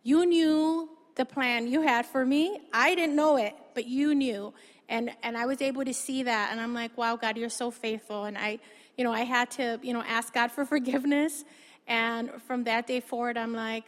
You 0.02 0.26
knew 0.26 0.90
the 1.16 1.24
plan 1.24 1.66
you 1.66 1.82
had 1.82 2.06
for 2.06 2.24
me. 2.24 2.60
I 2.72 2.94
didn't 2.94 3.16
know 3.16 3.36
it, 3.36 3.54
but 3.74 3.86
you 3.86 4.14
knew. 4.14 4.52
And, 4.88 5.10
and 5.22 5.36
I 5.36 5.46
was 5.46 5.60
able 5.62 5.84
to 5.84 5.94
see 5.94 6.22
that. 6.24 6.50
And 6.50 6.60
I'm 6.60 6.74
like, 6.74 6.96
wow, 6.96 7.16
God, 7.16 7.36
you're 7.36 7.48
so 7.48 7.70
faithful. 7.70 8.24
And 8.24 8.36
I, 8.36 8.58
you 8.96 9.04
know, 9.04 9.12
I 9.12 9.24
had 9.24 9.50
to, 9.52 9.80
you 9.82 9.92
know, 9.92 10.02
ask 10.02 10.32
God 10.32 10.52
for 10.52 10.64
forgiveness. 10.74 11.44
And 11.86 12.30
from 12.46 12.64
that 12.64 12.86
day 12.86 13.00
forward, 13.00 13.36
I'm 13.36 13.54
like, 13.54 13.86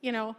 you 0.00 0.12
know, 0.12 0.34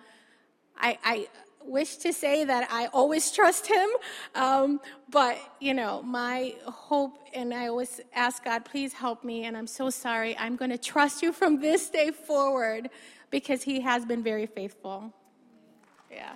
I, 0.77 0.97
I 1.03 1.27
wish 1.63 1.97
to 1.97 2.13
say 2.13 2.43
that 2.45 2.67
I 2.71 2.87
always 2.87 3.31
trust 3.31 3.67
him, 3.67 3.89
um, 4.35 4.81
but 5.09 5.37
you 5.59 5.73
know, 5.73 6.01
my 6.03 6.55
hope, 6.65 7.19
and 7.33 7.53
I 7.53 7.67
always 7.67 8.01
ask 8.13 8.43
God, 8.43 8.65
please 8.65 8.93
help 8.93 9.23
me, 9.23 9.45
and 9.45 9.55
I'm 9.55 9.67
so 9.67 9.89
sorry. 9.89 10.37
I'm 10.37 10.55
going 10.55 10.71
to 10.71 10.77
trust 10.77 11.21
you 11.21 11.31
from 11.31 11.59
this 11.59 11.89
day 11.89 12.11
forward 12.11 12.89
because 13.29 13.63
he 13.63 13.81
has 13.81 14.05
been 14.05 14.23
very 14.23 14.45
faithful. 14.45 15.13
Yeah. 16.11 16.35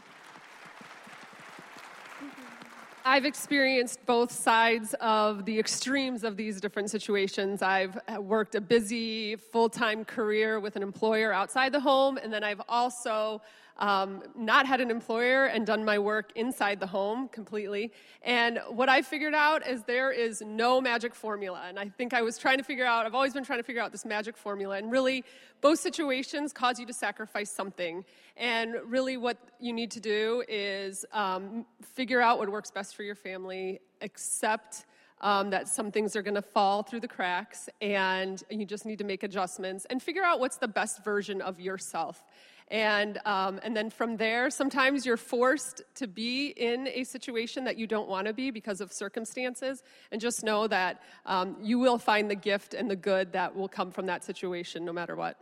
I've 3.06 3.26
experienced 3.26 4.06
both 4.06 4.32
sides 4.32 4.96
of 5.02 5.44
the 5.44 5.60
extremes 5.60 6.24
of 6.24 6.38
these 6.38 6.62
different 6.62 6.90
situations. 6.90 7.62
I've 7.62 8.00
worked 8.18 8.56
a 8.56 8.62
busy 8.62 9.36
full 9.36 9.68
time 9.68 10.06
career 10.06 10.62
with 10.62 10.78
an 10.78 10.84
employer 10.84 11.34
outside 11.34 11.74
the 11.74 11.82
home, 11.82 12.18
and 12.18 12.32
then 12.32 12.46
I've 12.46 12.62
also 12.70 13.42
um, 13.78 14.22
not 14.36 14.66
had 14.66 14.82
an 14.82 14.92
employer 14.92 15.46
and 15.46 15.66
done 15.66 15.84
my 15.84 15.98
work 15.98 16.32
inside 16.36 16.80
the 16.80 16.88
home 16.88 17.28
completely. 17.28 17.92
And 18.22 18.60
what 18.70 18.90
I 18.90 19.02
figured 19.02 19.34
out 19.34 19.68
is 19.68 19.84
there 19.84 20.12
is 20.12 20.42
no 20.42 20.80
magic 20.80 21.16
formula. 21.16 21.64
And 21.68 21.80
I 21.80 21.90
think 21.90 22.14
I 22.14 22.22
was 22.22 22.38
trying 22.38 22.58
to 22.60 22.64
figure 22.64 22.86
out, 22.86 23.06
I've 23.06 23.16
always 23.16 23.34
been 23.34 23.44
trying 23.44 23.60
to 23.60 23.64
figure 23.64 23.82
out 23.82 23.92
this 23.92 24.06
magic 24.06 24.38
formula. 24.38 24.78
And 24.78 24.92
really, 24.92 25.24
both 25.62 25.80
situations 25.80 26.54
cause 26.54 26.80
you 26.80 26.86
to 26.86 26.94
sacrifice 26.94 27.50
something. 27.50 28.06
And 28.38 28.76
really, 28.86 29.18
what 29.18 29.38
you 29.60 29.74
need 29.74 29.92
to 29.92 30.00
do 30.00 30.44
is 30.48 31.06
um, 31.12 31.66
figure 31.82 32.22
out 32.22 32.38
what 32.38 32.50
works 32.50 32.70
best 32.70 32.96
for 32.96 33.04
your 33.04 33.16
family, 33.16 33.80
accept. 34.02 34.86
Um, 35.22 35.52
that 35.52 35.70
some 35.70 35.90
things 35.90 36.18
are 36.18 36.22
going 36.22 36.36
to 36.36 36.42
fall 36.42 36.84
through 36.84 37.00
the 37.00 37.08
cracks 37.08 37.70
and 37.80 38.44
you 38.50 38.66
just 38.66 38.86
need 38.86 38.98
to 38.98 39.06
make 39.06 39.24
adjustments 39.24 39.86
and 39.90 40.04
figure 40.04 40.22
out 40.22 40.42
what's 40.42 40.58
the 40.58 40.68
best 40.68 41.02
version 41.06 41.40
of 41.40 41.62
yourself. 41.62 42.26
And, 42.74 43.20
um, 43.26 43.60
and 43.62 43.78
then 43.78 43.92
from 43.92 44.18
there, 44.18 44.50
sometimes 44.50 45.06
you're 45.06 45.16
forced 45.16 45.84
to 45.94 46.08
be 46.08 46.48
in 46.48 46.88
a 46.88 47.04
situation 47.04 47.64
that 47.66 47.78
you 47.78 47.86
don't 47.86 48.10
want 48.10 48.26
to 48.26 48.34
be 48.34 48.50
because 48.50 48.82
of 48.82 48.92
circumstances. 48.92 49.84
And 50.12 50.20
just 50.20 50.44
know 50.44 50.66
that 50.66 51.04
um, 51.28 51.56
you 51.62 51.78
will 51.78 52.00
find 52.00 52.32
the 52.32 52.36
gift 52.36 52.74
and 52.74 52.90
the 52.90 52.96
good 52.96 53.32
that 53.34 53.56
will 53.56 53.68
come 53.68 53.92
from 53.92 54.08
that 54.08 54.24
situation 54.24 54.84
no 54.84 54.92
matter 54.92 55.16
what. 55.16 55.38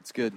It's 0.00 0.10
good. 0.10 0.32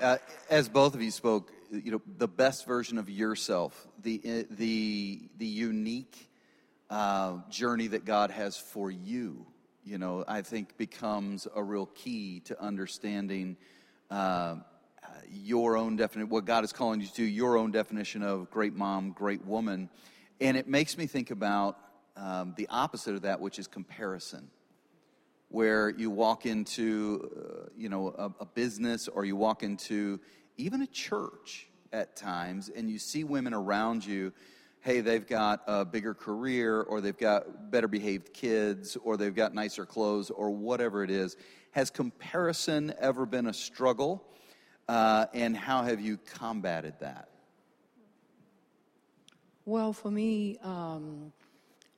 Uh, 0.00 0.18
as 0.50 0.68
both 0.68 0.96
of 0.96 1.00
you 1.00 1.12
spoke, 1.12 1.52
you 1.70 1.92
know, 1.92 2.02
the 2.18 2.26
best 2.26 2.66
version 2.66 2.98
of 2.98 3.08
yourself, 3.08 3.86
the, 4.02 4.20
uh, 4.24 4.52
the, 4.56 5.20
the 5.38 5.46
unique 5.46 6.28
uh, 6.90 7.36
journey 7.50 7.86
that 7.86 8.04
God 8.04 8.32
has 8.32 8.56
for 8.58 8.90
you 8.90 9.46
you 9.86 9.98
know, 9.98 10.24
I 10.26 10.42
think 10.42 10.76
becomes 10.76 11.46
a 11.54 11.62
real 11.62 11.86
key 11.86 12.40
to 12.46 12.60
understanding 12.60 13.56
uh, 14.10 14.56
your 15.30 15.76
own 15.76 15.94
definition, 15.94 16.28
what 16.28 16.44
God 16.44 16.64
is 16.64 16.72
calling 16.72 17.00
you 17.00 17.06
to, 17.06 17.24
your 17.24 17.56
own 17.56 17.70
definition 17.70 18.22
of 18.22 18.50
great 18.50 18.74
mom, 18.74 19.12
great 19.12 19.46
woman. 19.46 19.88
And 20.40 20.56
it 20.56 20.66
makes 20.66 20.98
me 20.98 21.06
think 21.06 21.30
about 21.30 21.78
um, 22.16 22.52
the 22.56 22.66
opposite 22.68 23.14
of 23.14 23.22
that, 23.22 23.40
which 23.40 23.60
is 23.60 23.68
comparison. 23.68 24.50
Where 25.50 25.88
you 25.88 26.10
walk 26.10 26.44
into, 26.46 27.30
uh, 27.36 27.68
you 27.76 27.88
know, 27.88 28.08
a, 28.08 28.32
a 28.40 28.46
business 28.46 29.06
or 29.06 29.24
you 29.24 29.36
walk 29.36 29.62
into 29.62 30.18
even 30.56 30.82
a 30.82 30.86
church 30.88 31.68
at 31.92 32.16
times, 32.16 32.68
and 32.74 32.90
you 32.90 32.98
see 32.98 33.22
women 33.22 33.54
around 33.54 34.04
you 34.04 34.32
hey, 34.86 35.00
they've 35.00 35.26
got 35.26 35.62
a 35.66 35.84
bigger 35.84 36.14
career 36.14 36.82
or 36.82 37.00
they've 37.00 37.18
got 37.18 37.72
better 37.72 37.88
behaved 37.88 38.32
kids 38.32 38.96
or 39.02 39.16
they've 39.16 39.34
got 39.34 39.52
nicer 39.52 39.84
clothes 39.84 40.30
or 40.30 40.48
whatever 40.52 41.02
it 41.02 41.10
is. 41.10 41.36
Has 41.72 41.90
comparison 41.90 42.94
ever 43.00 43.26
been 43.26 43.48
a 43.48 43.52
struggle? 43.52 44.22
Uh, 44.88 45.26
and 45.34 45.56
how 45.56 45.82
have 45.82 46.00
you 46.00 46.16
combated 46.18 46.94
that? 47.00 47.30
Well, 49.64 49.92
for 49.92 50.12
me, 50.12 50.56
um, 50.62 51.32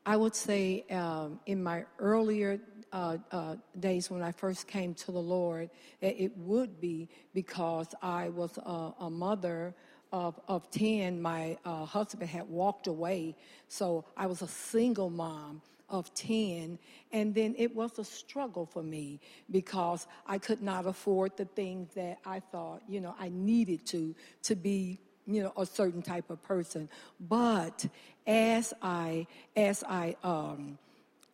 I 0.07 0.16
would 0.16 0.35
say 0.35 0.87
um, 0.90 1.40
in 1.44 1.62
my 1.62 1.85
earlier 1.98 2.59
uh, 2.90 3.18
uh, 3.31 3.57
days 3.79 4.11
when 4.11 4.22
I 4.22 4.33
first 4.33 4.66
came 4.66 4.94
to 4.94 5.12
the 5.12 5.20
Lord, 5.20 5.68
it 6.01 6.35
would 6.38 6.81
be 6.81 7.11
because 7.35 7.88
I 8.01 8.31
was 8.31 8.57
a, 8.57 8.94
a 8.98 9.11
mother 9.11 9.74
of, 10.12 10.38
of 10.49 10.71
10, 10.71 11.21
my 11.21 11.57
uh, 11.64 11.85
husband 11.85 12.31
had 12.31 12.49
walked 12.49 12.87
away. 12.87 13.37
So 13.68 14.05
I 14.16 14.27
was 14.27 14.42
a 14.42 14.49
single 14.49 15.11
mom 15.11 15.62
of 15.88 16.12
10. 16.14 16.79
And 17.12 17.35
then 17.35 17.55
it 17.59 17.75
was 17.75 17.99
a 17.99 18.05
struggle 18.05 18.66
for 18.66 18.83
me 18.83 19.21
because 19.51 20.07
I 20.27 20.38
could 20.38 20.62
not 20.62 20.87
afford 20.87 21.37
the 21.37 21.47
things 21.47 21.94
that 21.94 22.18
I 22.25 22.40
thought, 22.40 22.83
you 22.88 23.01
know, 23.01 23.14
I 23.18 23.31
needed 23.31 23.87
to, 23.87 24.14
to 24.44 24.55
be 24.55 25.01
you 25.27 25.42
know 25.42 25.53
a 25.59 25.66
certain 25.66 26.01
type 26.01 26.31
of 26.31 26.42
person 26.42 26.88
but 27.21 27.85
as 28.27 28.73
i 28.81 29.27
as 29.55 29.85
i 29.87 30.16
um 30.25 30.79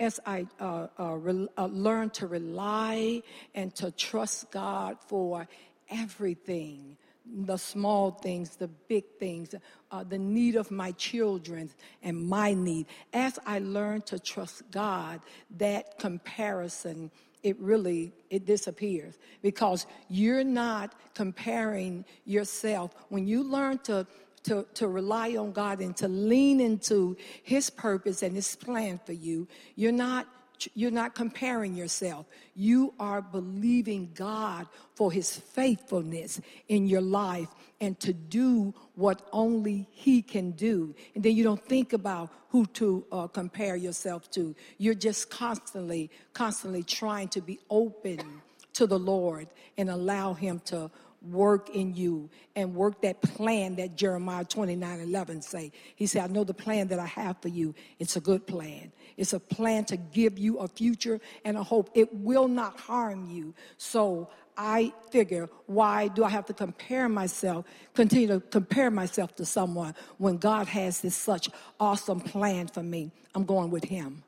as 0.01 0.21
I 0.27 0.47
uh, 0.61 0.89
uh, 0.99 1.13
re- 1.13 1.49
uh, 1.57 1.67
learned 1.67 2.15
to 2.15 2.27
rely 2.27 3.23
and 3.55 3.75
to 3.77 3.91
trust 3.91 4.51
God 4.51 4.99
for 5.07 5.47
everything, 5.89 6.97
the 7.27 7.57
small 7.57 8.11
things, 8.11 8.57
the 8.57 8.69
big 8.69 9.05
things, 9.19 9.55
uh, 9.91 10.05
the 10.05 10.19
need 10.19 10.57
of 10.57 10.71
my 10.71 10.93
children 10.93 11.71
and 12.03 12.21
my 12.29 12.55
need. 12.55 12.87
As 13.13 13.39
I 13.47 13.61
learn 13.61 14.03
to 14.03 14.19
trust 14.19 14.63
God, 14.71 15.21
that 15.57 15.99
comparison 15.99 17.11
it 17.43 17.61
really 17.61 18.11
it 18.31 18.47
disappears 18.47 19.19
because 19.43 19.87
you're 20.09 20.43
not 20.43 20.95
comparing 21.15 22.05
yourself 22.25 22.95
when 23.11 23.27
you 23.27 23.45
learn 23.45 23.79
to 23.79 24.07
to, 24.45 24.67
to 24.75 24.89
rely 24.89 25.37
on 25.37 25.53
God 25.53 25.81
and 25.81 25.97
to 25.99 26.09
lean 26.09 26.61
into 26.61 27.17
his 27.43 27.71
purpose 27.71 28.23
and 28.23 28.35
his 28.35 28.57
plan 28.57 28.99
for 29.05 29.13
you 29.13 29.47
you're 29.77 29.93
not 29.93 30.27
you're 30.75 30.91
not 30.91 31.15
comparing 31.15 31.75
yourself. 31.75 32.27
You 32.55 32.95
are 32.99 33.21
believing 33.21 34.11
God 34.15 34.67
for 34.95 35.11
his 35.11 35.37
faithfulness 35.37 36.41
in 36.69 36.87
your 36.87 37.01
life 37.01 37.49
and 37.81 37.99
to 38.01 38.13
do 38.13 38.75
what 38.95 39.29
only 39.33 39.87
he 39.91 40.23
can 40.23 40.53
do. 40.53 40.95
And 41.15 41.25
then 41.25 41.37
you 41.37 41.45
don't 41.45 41.65
think 41.65 41.93
about 41.93 42.31
who 42.51 42.67
to 42.67 43.05
uh, 43.11 43.27
compare 43.27 43.77
yourself 43.77 44.31
to. 44.33 44.55
You're 44.79 44.95
just 44.95 45.29
constantly, 45.31 46.11
constantly 46.33 46.83
trying 46.83 47.29
to 47.29 47.41
be 47.41 47.59
open 47.69 48.43
to 48.75 48.87
the 48.87 48.99
Lord 48.99 49.49
and 49.77 49.91
allow 49.91 50.35
him 50.35 50.61
to 50.67 50.91
work 51.31 51.71
in 51.71 51.95
you 51.95 52.29
and 52.55 52.75
work 52.75 53.01
that 53.03 53.23
plan 53.23 53.77
that 53.77 53.97
Jeremiah 53.97 54.45
29 54.45 55.01
11 55.01 55.43
say. 55.43 55.73
He 55.97 56.07
said, 56.07 56.23
I 56.23 56.33
know 56.33 56.45
the 56.45 56.55
plan 56.55 56.89
that 56.89 56.99
I 56.99 57.07
have 57.07 57.41
for 57.41 57.49
you. 57.49 57.75
It's 57.99 58.17
a 58.17 58.21
good 58.21 58.47
plan. 58.47 58.93
It's 59.17 59.33
a 59.33 59.41
plan 59.41 59.85
to 59.87 59.97
give 59.97 60.39
you 60.39 60.59
a 60.59 60.69
future 60.69 61.21
and 61.45 61.57
a 61.57 61.63
hope. 61.63 61.91
It 61.95 62.13
will 62.15 62.49
not 62.49 62.79
harm 62.81 63.31
you. 63.31 63.55
So 63.77 64.31
I 64.57 64.93
figure, 65.11 65.49
why 65.67 66.09
do 66.09 66.25
I 66.25 66.31
have 66.31 66.47
to 66.47 66.55
compare 66.55 67.09
myself, 67.09 67.65
continue 67.95 68.29
to 68.29 68.41
compare 68.41 68.91
myself 68.91 69.35
to 69.37 69.45
someone 69.45 69.95
when 70.19 70.39
God 70.39 70.69
has 70.69 71.01
this 71.01 71.17
such 71.17 71.51
awesome 71.81 72.21
plan 72.21 72.69
for 72.69 72.83
me? 72.83 73.11
I'm 73.35 73.45
going 73.45 73.71
with 73.71 73.85
Him. 73.85 74.23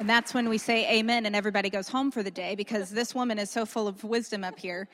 And 0.00 0.10
that's 0.10 0.34
when 0.34 0.48
we 0.48 0.58
say 0.58 0.98
amen 0.98 1.24
and 1.24 1.36
everybody 1.36 1.70
goes 1.70 1.88
home 1.88 2.10
for 2.10 2.22
the 2.22 2.30
day 2.30 2.56
because 2.56 2.90
this 2.90 3.14
woman 3.14 3.38
is 3.38 3.48
so 3.48 3.64
full 3.64 3.86
of 3.86 4.02
wisdom 4.02 4.42
up 4.42 4.58
here. 4.58 4.88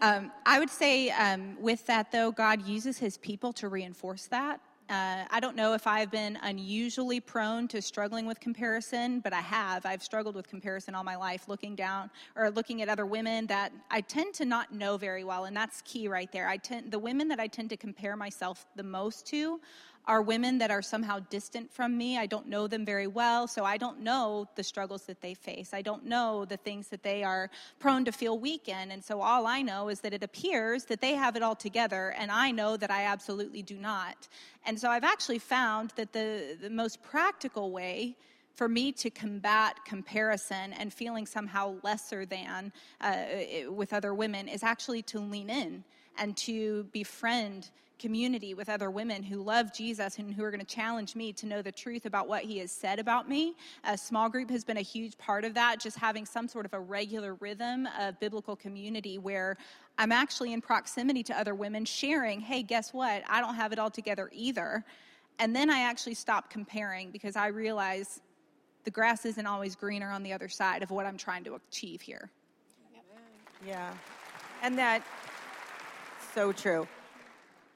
Um, 0.00 0.32
I 0.46 0.58
would 0.58 0.70
say, 0.70 1.10
um, 1.10 1.60
with 1.60 1.84
that 1.86 2.10
though, 2.10 2.30
God 2.30 2.66
uses 2.66 2.98
his 2.98 3.18
people 3.18 3.52
to 3.54 3.68
reinforce 3.68 4.26
that. 4.26 4.60
Uh, 4.88 5.26
I 5.30 5.38
don't 5.38 5.54
know 5.54 5.74
if 5.74 5.86
I've 5.86 6.10
been 6.10 6.38
unusually 6.40 7.20
prone 7.20 7.68
to 7.68 7.82
struggling 7.82 8.24
with 8.24 8.40
comparison, 8.40 9.20
but 9.20 9.34
I 9.34 9.40
have. 9.40 9.84
I've 9.84 10.02
struggled 10.02 10.34
with 10.34 10.48
comparison 10.48 10.94
all 10.94 11.04
my 11.04 11.16
life, 11.16 11.46
looking 11.46 11.74
down 11.74 12.10
or 12.34 12.50
looking 12.50 12.80
at 12.80 12.88
other 12.88 13.04
women 13.04 13.46
that 13.48 13.70
I 13.90 14.00
tend 14.00 14.32
to 14.34 14.46
not 14.46 14.72
know 14.72 14.96
very 14.96 15.24
well, 15.24 15.44
and 15.44 15.54
that's 15.54 15.82
key 15.82 16.08
right 16.08 16.32
there. 16.32 16.48
I 16.48 16.56
tend 16.56 16.90
the 16.90 16.98
women 16.98 17.28
that 17.28 17.38
I 17.38 17.48
tend 17.48 17.68
to 17.68 17.76
compare 17.76 18.16
myself 18.16 18.64
the 18.76 18.82
most 18.82 19.26
to 19.26 19.60
are 20.06 20.22
women 20.22 20.58
that 20.58 20.70
are 20.70 20.80
somehow 20.80 21.18
distant 21.30 21.70
from 21.72 21.96
me. 21.96 22.16
I 22.16 22.26
don't 22.26 22.46
know 22.48 22.66
them 22.66 22.84
very 22.84 23.06
well, 23.06 23.46
so 23.46 23.64
I 23.64 23.76
don't 23.76 24.00
know 24.00 24.48
the 24.54 24.62
struggles 24.62 25.02
that 25.02 25.20
they 25.20 25.34
face. 25.34 25.74
I 25.74 25.82
don't 25.82 26.06
know 26.06 26.44
the 26.44 26.56
things 26.56 26.88
that 26.88 27.02
they 27.02 27.22
are 27.22 27.50
prone 27.78 28.04
to 28.06 28.12
feel 28.12 28.38
weak 28.38 28.68
in. 28.68 28.90
And 28.90 29.04
so 29.04 29.20
all 29.20 29.46
I 29.46 29.60
know 29.60 29.88
is 29.88 30.00
that 30.00 30.14
it 30.14 30.22
appears 30.22 30.84
that 30.86 31.00
they 31.00 31.12
have 31.12 31.36
it 31.36 31.42
all 31.42 31.56
together, 31.56 32.14
and 32.18 32.30
I 32.30 32.50
know 32.50 32.76
that 32.76 32.90
I 32.90 33.04
absolutely 33.04 33.62
do 33.62 33.76
not. 33.76 34.28
And 34.64 34.78
so 34.78 34.88
I've 34.88 35.04
actually 35.04 35.38
found 35.38 35.92
that 35.96 36.12
the, 36.12 36.56
the 36.60 36.70
most 36.70 37.02
practical 37.02 37.70
way 37.70 38.16
for 38.54 38.68
me 38.68 38.90
to 38.90 39.08
combat 39.08 39.78
comparison 39.84 40.72
and 40.72 40.92
feeling 40.92 41.26
somehow 41.26 41.76
lesser 41.84 42.26
than 42.26 42.72
uh, 43.00 43.14
with 43.68 43.92
other 43.92 44.14
women 44.14 44.48
is 44.48 44.64
actually 44.64 45.02
to 45.02 45.20
lean 45.20 45.48
in 45.48 45.84
and 46.18 46.36
to 46.38 46.84
befriend 46.92 47.70
community 47.98 48.54
with 48.54 48.68
other 48.68 48.90
women 48.90 49.22
who 49.22 49.42
love 49.42 49.72
Jesus 49.72 50.18
and 50.18 50.32
who 50.32 50.44
are 50.44 50.50
going 50.50 50.64
to 50.64 50.66
challenge 50.66 51.16
me 51.16 51.32
to 51.32 51.46
know 51.46 51.62
the 51.62 51.72
truth 51.72 52.06
about 52.06 52.28
what 52.28 52.44
he 52.44 52.58
has 52.58 52.70
said 52.70 52.98
about 52.98 53.28
me. 53.28 53.54
A 53.84 53.98
small 53.98 54.28
group 54.28 54.50
has 54.50 54.64
been 54.64 54.76
a 54.76 54.82
huge 54.82 55.18
part 55.18 55.44
of 55.44 55.54
that, 55.54 55.80
just 55.80 55.98
having 55.98 56.24
some 56.24 56.48
sort 56.48 56.64
of 56.64 56.74
a 56.74 56.80
regular 56.80 57.34
rhythm 57.34 57.88
of 57.98 58.18
biblical 58.20 58.54
community 58.54 59.18
where 59.18 59.56
I'm 59.98 60.12
actually 60.12 60.52
in 60.52 60.60
proximity 60.60 61.22
to 61.24 61.38
other 61.38 61.54
women 61.54 61.84
sharing, 61.84 62.40
hey, 62.40 62.62
guess 62.62 62.92
what? 62.92 63.22
I 63.28 63.40
don't 63.40 63.56
have 63.56 63.72
it 63.72 63.78
all 63.78 63.90
together 63.90 64.30
either. 64.32 64.84
And 65.40 65.54
then 65.54 65.70
I 65.70 65.80
actually 65.80 66.14
stop 66.14 66.50
comparing 66.50 67.10
because 67.10 67.36
I 67.36 67.48
realize 67.48 68.20
the 68.84 68.90
grass 68.90 69.24
isn't 69.26 69.46
always 69.46 69.74
greener 69.74 70.10
on 70.10 70.22
the 70.22 70.32
other 70.32 70.48
side 70.48 70.82
of 70.82 70.90
what 70.90 71.04
I'm 71.04 71.16
trying 71.16 71.44
to 71.44 71.56
achieve 71.56 72.00
here. 72.00 72.30
Yeah. 73.66 73.92
And 74.62 74.78
that 74.78 75.02
So 76.38 76.52
true. 76.52 76.86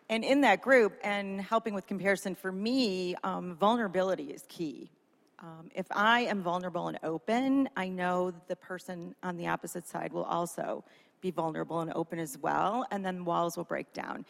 And 0.08 0.22
in 0.22 0.42
that 0.42 0.62
group 0.62 0.96
and 1.02 1.40
helping 1.40 1.74
with 1.74 1.84
comparison, 1.88 2.36
for 2.36 2.52
me, 2.52 3.16
um, 3.24 3.56
vulnerability 3.56 4.26
is 4.26 4.44
key. 4.48 4.88
Um, 5.40 5.68
if 5.74 5.86
I 5.90 6.20
am 6.20 6.44
vulnerable 6.44 6.86
and 6.86 6.96
open, 7.02 7.68
I 7.76 7.88
know 7.88 8.32
the 8.46 8.54
person 8.54 9.16
on 9.24 9.36
the 9.36 9.48
opposite 9.48 9.88
side 9.88 10.12
will 10.12 10.22
also 10.22 10.84
be 11.20 11.32
vulnerable 11.32 11.80
and 11.80 11.92
open 11.92 12.20
as 12.20 12.38
well, 12.38 12.86
and 12.92 13.04
then 13.04 13.24
walls 13.24 13.56
will 13.56 13.64
break 13.64 13.92
down. 13.92 14.24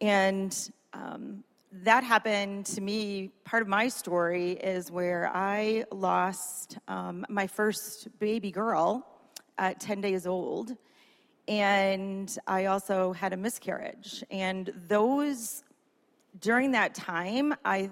And 0.00 0.56
um, 0.94 1.44
that 1.70 2.04
happened 2.04 2.64
to 2.68 2.80
me. 2.80 3.32
Part 3.44 3.60
of 3.60 3.68
my 3.68 3.88
story 3.88 4.52
is 4.52 4.90
where 4.90 5.30
I 5.34 5.84
lost 5.92 6.78
um, 6.88 7.26
my 7.28 7.46
first 7.46 8.08
baby 8.18 8.50
girl 8.50 9.06
at 9.58 9.78
10 9.78 10.00
days 10.00 10.26
old. 10.26 10.74
And 11.48 12.36
I 12.46 12.66
also 12.66 13.14
had 13.14 13.32
a 13.32 13.36
miscarriage. 13.36 14.22
And 14.30 14.70
those, 14.86 15.64
during 16.40 16.72
that 16.72 16.94
time, 16.94 17.54
I, 17.64 17.88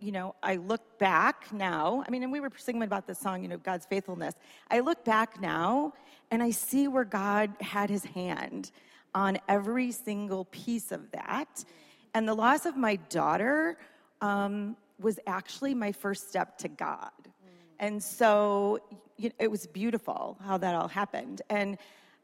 you 0.00 0.12
know, 0.12 0.34
I 0.42 0.56
look 0.56 0.98
back 0.98 1.50
now. 1.50 2.04
I 2.06 2.10
mean, 2.10 2.22
and 2.22 2.30
we 2.30 2.40
were 2.40 2.50
singing 2.54 2.82
about 2.82 3.06
this 3.06 3.18
song, 3.18 3.42
you 3.42 3.48
know, 3.48 3.56
God's 3.56 3.86
faithfulness. 3.86 4.34
I 4.70 4.80
look 4.80 5.02
back 5.02 5.40
now 5.40 5.94
and 6.30 6.42
I 6.42 6.50
see 6.50 6.88
where 6.88 7.04
God 7.04 7.50
had 7.62 7.88
his 7.88 8.04
hand 8.04 8.70
on 9.14 9.38
every 9.48 9.92
single 9.92 10.44
piece 10.46 10.92
of 10.92 11.10
that. 11.12 11.64
And 12.12 12.28
the 12.28 12.34
loss 12.34 12.66
of 12.66 12.76
my 12.76 12.96
daughter 12.96 13.78
um, 14.20 14.76
was 15.00 15.18
actually 15.26 15.74
my 15.74 15.90
first 15.90 16.28
step 16.28 16.58
to 16.58 16.68
God. 16.68 17.10
And 17.78 18.02
so 18.02 18.78
you 19.16 19.30
know, 19.30 19.34
it 19.38 19.50
was 19.50 19.66
beautiful 19.66 20.36
how 20.44 20.58
that 20.58 20.74
all 20.74 20.88
happened. 20.88 21.40
And 21.48 21.78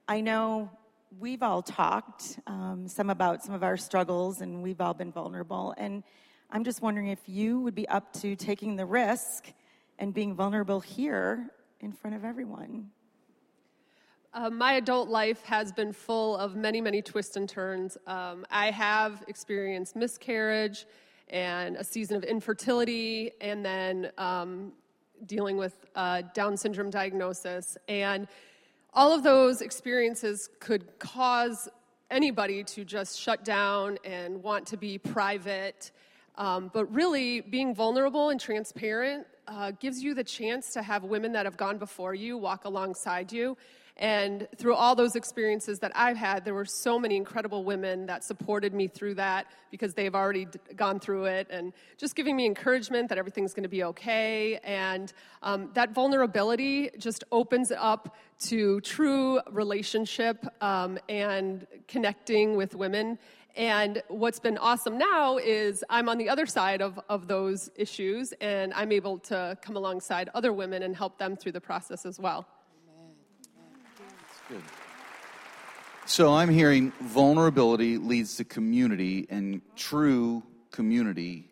I 0.09 0.21
know 0.21 0.71
we've 1.19 1.43
all 1.43 1.63
talked 1.63 2.39
um, 2.47 2.87
some 2.87 3.11
about 3.11 3.43
some 3.43 3.57
of 3.57 3.65
our 3.65 3.77
struggles, 3.77 4.41
and 4.41 4.63
we've 4.63 4.81
all 4.81 4.95
been 4.95 5.11
vulnerable. 5.11 5.75
And 5.77 6.05
I'm 6.49 6.63
just 6.63 6.81
wondering 6.81 7.09
if 7.09 7.19
you 7.27 7.59
would 7.61 7.75
be 7.75 7.89
up 7.89 8.13
to 8.21 8.37
taking 8.37 8.77
the 8.77 8.87
risk 8.87 9.53
and 9.99 10.15
being 10.15 10.37
vulnerable 10.37 10.79
here 10.79 11.51
in 11.81 11.93
front 11.93 12.15
of 12.15 12.25
everyone. 12.25 12.91
Uh, 14.33 14.49
my 14.49 14.75
adult 14.75 15.09
life 15.09 15.43
has 15.43 15.73
been 15.73 15.93
full 15.93 16.37
of 16.37 16.55
many, 16.55 16.81
many 16.81 17.03
twists 17.03 17.35
and 17.35 17.49
turns. 17.49 17.99
Um, 18.07 18.47
I 18.49 18.71
have 18.71 19.25
experienced 19.27 19.97
miscarriage 19.97 20.87
and 21.31 21.75
a 21.75 21.83
season 21.83 22.17
of 22.17 22.23
infertility, 22.23 23.33
and 23.41 23.65
then 23.65 24.13
um, 24.19 24.73
dealing 25.25 25.57
with 25.57 25.85
uh, 25.97 26.23
Down 26.33 26.57
syndrome 26.57 26.91
diagnosis. 26.91 27.77
And 27.89 28.29
all 28.97 29.13
of 29.13 29.23
those 29.23 29.61
experiences 29.61 30.49
could 30.59 30.99
cause 30.99 31.69
anybody 32.11 32.65
to 32.65 32.83
just 32.83 33.21
shut 33.21 33.45
down 33.45 33.99
and 34.05 34.43
want 34.43 34.67
to 34.69 34.79
be 34.79 34.97
private. 34.97 35.93
Um, 36.37 36.71
but 36.73 36.91
really, 36.93 37.43
being 37.43 37.75
vulnerable 37.75 38.31
and 38.31 38.41
transparent 38.41 39.27
uh, 39.47 39.73
gives 39.73 40.03
you 40.03 40.15
the 40.15 40.25
chance 40.25 40.73
to 40.73 40.83
have 40.83 41.05
women 41.05 41.31
that 41.33 41.45
have 41.45 41.59
gone 41.59 41.77
before 41.77 42.15
you 42.15 42.39
walk 42.39 42.65
alongside 42.65 43.31
you 43.31 43.57
and 43.99 44.47
through 44.57 44.75
all 44.75 44.95
those 44.95 45.17
experiences 45.17 45.79
that 45.79 45.91
I've 45.95 46.19
had, 46.19 46.45
there 46.45 46.53
were 46.53 46.67
so 46.67 46.99
many 46.99 47.17
incredible 47.17 47.65
women 47.65 48.05
that 48.07 48.25
supported 48.25 48.75
me 48.75 48.89
through 48.89 49.15
that 49.15 49.47
because 49.71 49.95
they've 49.95 50.15
already 50.15 50.47
gone 50.75 51.01
through 51.01 51.25
it 51.25 51.47
and 51.49 51.73
just 51.97 52.15
giving 52.15 52.37
me 52.37 52.45
encouragement 52.45 53.09
that 53.09 53.17
everything's 53.17 53.55
going 53.55 53.63
to 53.63 53.71
be 53.71 53.85
okay. 53.85 54.59
And 54.65 55.15
um, 55.43 55.71
that 55.73 55.93
vulnerability 55.93 56.91
just 56.99 57.25
opens 57.33 57.73
up 57.73 58.17
to 58.41 58.83
true 58.83 59.41
relationship 59.51 60.45
um, 60.61 60.99
and 61.09 61.67
connecting 61.89 62.55
with 62.55 62.75
women. 62.75 63.19
And 63.57 64.03
what's 64.09 64.39
been 64.39 64.59
awesome 64.59 64.99
now 64.99 65.39
is 65.39 65.83
I'm 65.89 66.11
on 66.11 66.19
the 66.19 66.29
other 66.29 66.45
side 66.45 66.83
of, 66.83 67.01
of 67.09 67.29
those 67.29 67.71
issues, 67.77 68.35
and 68.43 68.75
I'm 68.75 68.93
able 68.93 69.19
to 69.21 69.57
come 69.63 69.77
alongside 69.77 70.29
other 70.35 70.53
women 70.53 70.83
and 70.83 70.95
help 70.95 71.17
them 71.17 71.35
through 71.35 71.53
the 71.53 71.63
process 71.63 72.05
as 72.05 72.21
well. 72.21 72.47
Good. 74.49 74.63
So 76.05 76.33
I'm 76.33 76.51
hearing 76.51 76.93
vulnerability 77.01 77.99
leads 77.99 78.37
to 78.37 78.45
community, 78.45 79.27
and 79.29 79.61
true 79.75 80.45
community 80.71 81.51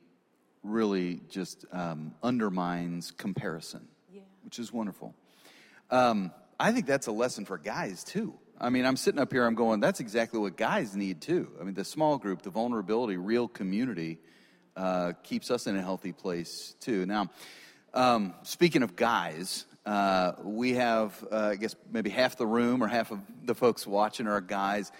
really 0.63 1.21
just 1.29 1.65
um, 1.73 2.15
undermines 2.23 3.11
comparison, 3.11 3.89
yeah. 4.13 4.21
which 4.45 4.61
is 4.61 4.73
wonderful. 4.73 5.13
Um, 5.91 6.31
I 6.61 6.71
think 6.71 6.87
that's 6.87 7.09
a 7.09 7.13
lesson 7.13 7.45
for 7.45 7.59
guys 7.59 8.05
too. 8.05 8.35
I 8.61 8.71
mean, 8.71 8.87
I'm 8.87 8.97
sitting 8.97 9.21
up 9.21 9.33
here, 9.33 9.45
I'm 9.45 9.57
going, 9.57 9.81
that's 9.81 9.99
exactly 9.99 10.39
what 10.39 10.57
guys 10.57 10.95
need 10.95 11.21
too. 11.21 11.51
I 11.61 11.65
mean, 11.65 11.75
the 11.75 11.85
small 11.85 12.17
group, 12.17 12.43
the 12.43 12.51
vulnerability, 12.51 13.17
real 13.17 13.49
community 13.49 14.19
uh, 14.77 15.15
keeps 15.25 15.51
us 15.51 15.67
in 15.67 15.75
a 15.75 15.83
healthy 15.83 16.13
place 16.13 16.77
too. 16.79 17.07
Now, 17.07 17.29
um, 17.93 18.35
speaking 18.45 18.85
of 18.85 18.95
guys, 18.95 19.67
uh, 19.87 20.33
we 20.43 20.75
have, 20.75 21.27
uh, 21.31 21.51
I 21.53 21.57
guess, 21.57 21.77
maybe 21.91 22.11
half 22.11 22.37
the 22.37 22.47
room 22.47 22.83
or 22.83 22.89
half 22.89 23.11
of 23.11 23.21
the 23.45 23.55
folks 23.55 23.87
watching 23.87 24.27
are 24.27 24.41
guys. 24.41 24.91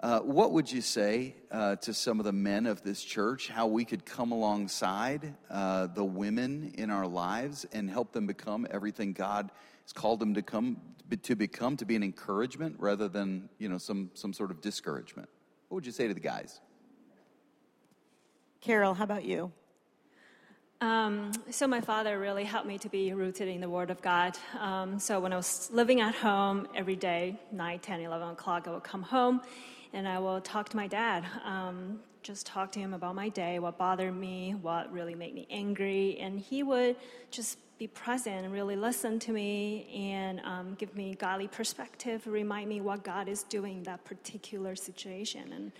Uh, 0.00 0.20
what 0.20 0.52
would 0.52 0.70
you 0.70 0.82
say 0.82 1.34
uh, 1.50 1.76
to 1.76 1.94
some 1.94 2.20
of 2.20 2.24
the 2.24 2.32
men 2.32 2.66
of 2.66 2.82
this 2.82 3.02
church, 3.02 3.48
how 3.48 3.66
we 3.66 3.84
could 3.84 4.04
come 4.04 4.32
alongside 4.32 5.34
uh, 5.50 5.86
the 5.86 6.04
women 6.04 6.72
in 6.76 6.90
our 6.90 7.06
lives 7.06 7.64
and 7.72 7.88
help 7.88 8.12
them 8.12 8.26
become 8.26 8.66
everything 8.70 9.12
God 9.12 9.50
has 9.82 9.92
called 9.92 10.20
them 10.20 10.34
to 10.34 10.42
come 10.42 10.76
to 11.22 11.36
become, 11.36 11.76
to 11.76 11.84
be 11.84 11.96
an 11.96 12.02
encouragement 12.02 12.76
rather 12.78 13.08
than 13.08 13.48
you 13.58 13.68
know 13.68 13.78
some 13.78 14.10
some 14.14 14.32
sort 14.32 14.50
of 14.50 14.60
discouragement? 14.60 15.28
What 15.68 15.76
would 15.76 15.86
you 15.86 15.92
say 15.92 16.08
to 16.08 16.14
the 16.14 16.20
guys? 16.20 16.60
Carol, 18.60 18.94
how 18.94 19.04
about 19.04 19.24
you? 19.24 19.52
Um, 20.84 21.32
so 21.50 21.66
my 21.66 21.80
father 21.80 22.18
really 22.18 22.44
helped 22.44 22.66
me 22.66 22.76
to 22.80 22.90
be 22.90 23.14
rooted 23.14 23.48
in 23.48 23.62
the 23.62 23.70
Word 23.70 23.90
of 23.90 24.02
God. 24.02 24.36
Um, 24.60 24.98
so 24.98 25.18
when 25.18 25.32
I 25.32 25.36
was 25.36 25.70
living 25.72 26.02
at 26.02 26.14
home 26.14 26.68
every 26.74 26.94
day, 26.94 27.40
9, 27.52 27.78
10, 27.78 28.00
11 28.02 28.28
o'clock, 28.28 28.68
I 28.68 28.72
would 28.72 28.82
come 28.84 29.00
home 29.00 29.40
and 29.94 30.06
I 30.06 30.18
will 30.18 30.42
talk 30.42 30.68
to 30.68 30.76
my 30.76 30.86
dad. 30.86 31.24
Um, 31.42 32.00
just 32.22 32.44
talk 32.44 32.70
to 32.72 32.80
him 32.80 32.92
about 32.92 33.14
my 33.14 33.30
day, 33.30 33.58
what 33.60 33.78
bothered 33.78 34.14
me, 34.14 34.56
what 34.60 34.92
really 34.92 35.14
made 35.14 35.34
me 35.34 35.46
angry, 35.48 36.18
and 36.20 36.38
he 36.38 36.62
would 36.62 36.96
just 37.30 37.56
be 37.78 37.86
present 37.86 38.44
and 38.44 38.52
really 38.52 38.76
listen 38.76 39.18
to 39.20 39.32
me 39.32 39.88
and 39.94 40.38
um, 40.40 40.74
give 40.74 40.94
me 40.94 41.14
godly 41.14 41.48
perspective, 41.48 42.26
remind 42.26 42.68
me 42.68 42.82
what 42.82 43.02
God 43.02 43.26
is 43.26 43.42
doing 43.44 43.78
in 43.78 43.82
that 43.84 44.04
particular 44.04 44.76
situation, 44.76 45.50
and 45.50 45.72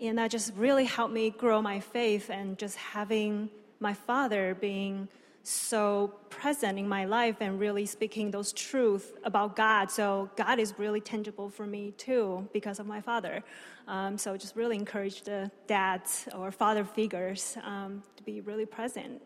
and 0.00 0.18
that 0.18 0.30
just 0.30 0.52
really 0.54 0.84
helped 0.84 1.14
me 1.14 1.30
grow 1.30 1.62
my 1.62 1.80
faith 1.80 2.30
and 2.30 2.56
just 2.58 2.76
having 2.76 3.48
my 3.80 3.94
father 3.94 4.54
being 4.54 5.08
so 5.42 6.12
present 6.28 6.78
in 6.78 6.86
my 6.86 7.04
life 7.06 7.36
and 7.40 7.58
really 7.58 7.86
speaking 7.86 8.30
those 8.30 8.52
truths 8.52 9.06
about 9.24 9.56
God. 9.56 9.90
So 9.90 10.28
God 10.36 10.58
is 10.58 10.74
really 10.78 11.00
tangible 11.00 11.48
for 11.48 11.66
me 11.66 11.92
too 11.92 12.46
because 12.52 12.78
of 12.78 12.86
my 12.86 13.00
father. 13.00 13.42
Um, 13.86 14.18
so 14.18 14.36
just 14.36 14.56
really 14.56 14.76
encourage 14.76 15.22
the 15.22 15.50
dads 15.66 16.28
or 16.36 16.50
father 16.50 16.84
figures 16.84 17.56
um, 17.64 18.02
to 18.16 18.22
be 18.22 18.42
really 18.42 18.66
present. 18.66 19.06
Amen. 19.06 19.22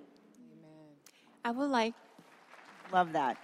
I 1.44 1.50
would 1.50 1.70
like. 1.70 1.94
Love 2.92 3.12
that. 3.14 3.38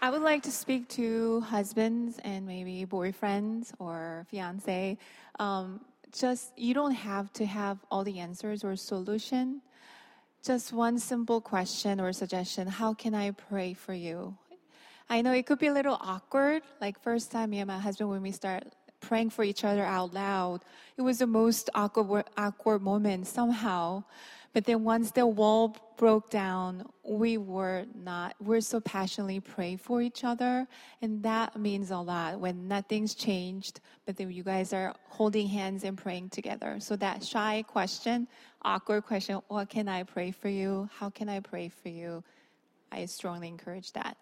I 0.00 0.08
would 0.08 0.22
like 0.22 0.42
to 0.44 0.50
speak 0.50 0.88
to 0.90 1.42
husbands 1.42 2.18
and 2.24 2.46
maybe 2.46 2.86
boyfriends 2.86 3.72
or 3.78 4.26
fiance. 4.30 4.96
Um, 5.38 5.80
just 6.12 6.58
you 6.58 6.72
don't 6.72 6.94
have 6.94 7.30
to 7.34 7.44
have 7.44 7.78
all 7.90 8.02
the 8.04 8.18
answers 8.18 8.64
or 8.64 8.76
solution 8.76 9.60
just 10.42 10.72
one 10.72 10.98
simple 10.98 11.40
question 11.40 12.00
or 12.00 12.12
suggestion 12.12 12.66
How 12.66 12.94
can 12.94 13.14
I 13.14 13.32
pray 13.32 13.74
for 13.74 13.92
you? 13.92 14.36
I 15.08 15.22
know 15.22 15.32
it 15.32 15.46
could 15.46 15.58
be 15.58 15.66
a 15.66 15.72
little 15.72 15.98
awkward. 16.00 16.62
Like, 16.80 17.00
first 17.00 17.30
time 17.30 17.50
me 17.50 17.58
and 17.58 17.68
my 17.68 17.78
husband, 17.78 18.10
when 18.10 18.22
we 18.22 18.30
start 18.30 18.64
praying 19.00 19.30
for 19.30 19.42
each 19.42 19.64
other 19.64 19.84
out 19.84 20.14
loud, 20.14 20.60
it 20.96 21.02
was 21.02 21.18
the 21.18 21.26
most 21.26 21.68
awkward, 21.74 22.26
awkward 22.36 22.80
moment 22.80 23.26
somehow. 23.26 24.04
But 24.52 24.64
then 24.64 24.82
once 24.82 25.12
the 25.12 25.26
wall 25.26 25.76
broke 25.96 26.28
down, 26.28 26.84
we 27.04 27.36
were 27.36 27.84
not, 27.94 28.34
we're 28.40 28.60
so 28.60 28.80
passionately 28.80 29.38
praying 29.38 29.78
for 29.78 30.02
each 30.02 30.24
other. 30.24 30.66
And 31.02 31.22
that 31.22 31.56
means 31.56 31.90
a 31.92 31.98
lot 31.98 32.40
when 32.40 32.66
nothing's 32.66 33.14
changed, 33.14 33.80
but 34.06 34.16
then 34.16 34.30
you 34.32 34.42
guys 34.42 34.72
are 34.72 34.94
holding 35.08 35.46
hands 35.46 35.84
and 35.84 35.96
praying 35.96 36.30
together. 36.30 36.80
So 36.80 36.96
that 36.96 37.22
shy 37.22 37.64
question, 37.68 38.26
awkward 38.62 39.06
question, 39.06 39.40
what 39.48 39.68
can 39.68 39.88
I 39.88 40.02
pray 40.02 40.32
for 40.32 40.48
you? 40.48 40.88
How 40.98 41.10
can 41.10 41.28
I 41.28 41.40
pray 41.40 41.68
for 41.68 41.88
you? 41.88 42.24
I 42.90 43.04
strongly 43.06 43.46
encourage 43.46 43.92
that. 43.92 44.16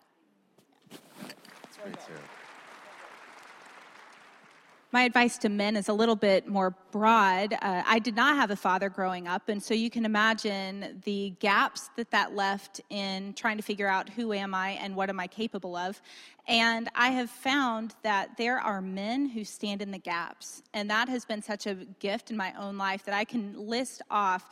My 4.90 5.02
advice 5.02 5.36
to 5.38 5.50
men 5.50 5.76
is 5.76 5.88
a 5.88 5.92
little 5.92 6.16
bit 6.16 6.48
more 6.48 6.74
broad. 6.92 7.52
Uh, 7.52 7.82
I 7.86 7.98
did 7.98 8.16
not 8.16 8.36
have 8.36 8.50
a 8.50 8.56
father 8.56 8.88
growing 8.88 9.28
up, 9.28 9.50
and 9.50 9.62
so 9.62 9.74
you 9.74 9.90
can 9.90 10.06
imagine 10.06 11.02
the 11.04 11.34
gaps 11.40 11.90
that 11.96 12.10
that 12.10 12.34
left 12.34 12.80
in 12.88 13.34
trying 13.34 13.58
to 13.58 13.62
figure 13.62 13.88
out 13.88 14.08
who 14.08 14.32
am 14.32 14.54
I 14.54 14.70
and 14.70 14.96
what 14.96 15.10
am 15.10 15.20
I 15.20 15.26
capable 15.26 15.76
of. 15.76 16.00
And 16.46 16.88
I 16.94 17.10
have 17.10 17.28
found 17.28 17.94
that 18.02 18.38
there 18.38 18.58
are 18.58 18.80
men 18.80 19.28
who 19.28 19.44
stand 19.44 19.82
in 19.82 19.90
the 19.90 19.98
gaps, 19.98 20.62
and 20.72 20.88
that 20.88 21.10
has 21.10 21.26
been 21.26 21.42
such 21.42 21.66
a 21.66 21.74
gift 22.00 22.30
in 22.30 22.36
my 22.36 22.54
own 22.58 22.78
life 22.78 23.04
that 23.04 23.14
I 23.14 23.24
can 23.24 23.68
list 23.68 24.00
off 24.10 24.48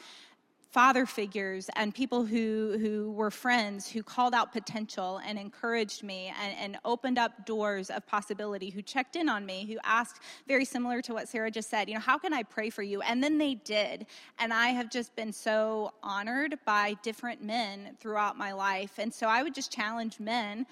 father 0.71 1.07
figures 1.07 1.71
and 1.77 1.95
people 1.95 2.25
who, 2.25 2.77
who 2.79 3.11
were 3.13 3.31
friends 3.31 3.89
who 3.89 4.03
called 4.03 4.35
out 4.35 4.53
potential 4.53 5.21
and 5.27 5.39
encouraged 5.39 6.03
me 6.03 6.33
and, 6.43 6.55
and 6.59 6.79
opened 6.85 7.19
up 7.19 7.47
doors 7.47 7.89
of 7.91 8.07
possibility, 8.07 8.71
who 8.71 8.83
checked 8.83 9.17
in 9.17 9.29
on 9.29 9.47
me, 9.47 9.65
who 9.67 9.79
asked, 9.85 10.21
very 10.47 10.65
similar 10.65 11.01
to 11.03 11.15
what 11.15 11.29
Sarah 11.29 11.51
just 11.51 11.71
said, 11.71 11.89
you 11.89 11.95
know, 11.95 12.01
how 12.01 12.19
can 12.19 12.33
I 12.33 12.43
pray 12.43 12.71
for 12.71 12.83
you? 12.83 13.01
And 13.03 13.23
then 13.23 13.39
they 13.39 13.55
did. 13.55 14.07
And 14.39 14.53
I 14.53 14.69
have 14.69 14.91
just 14.91 15.15
been 15.17 15.33
so 15.33 15.93
honored 16.03 16.59
by 16.65 16.97
different 17.03 17.43
men 17.43 17.97
throughout 18.01 18.37
my 18.37 18.53
life. 18.53 18.99
And 18.99 19.13
so 19.13 19.29
I 19.29 19.43
would 19.43 19.55
just 19.55 19.73
challenge 19.73 20.21
men 20.21 20.67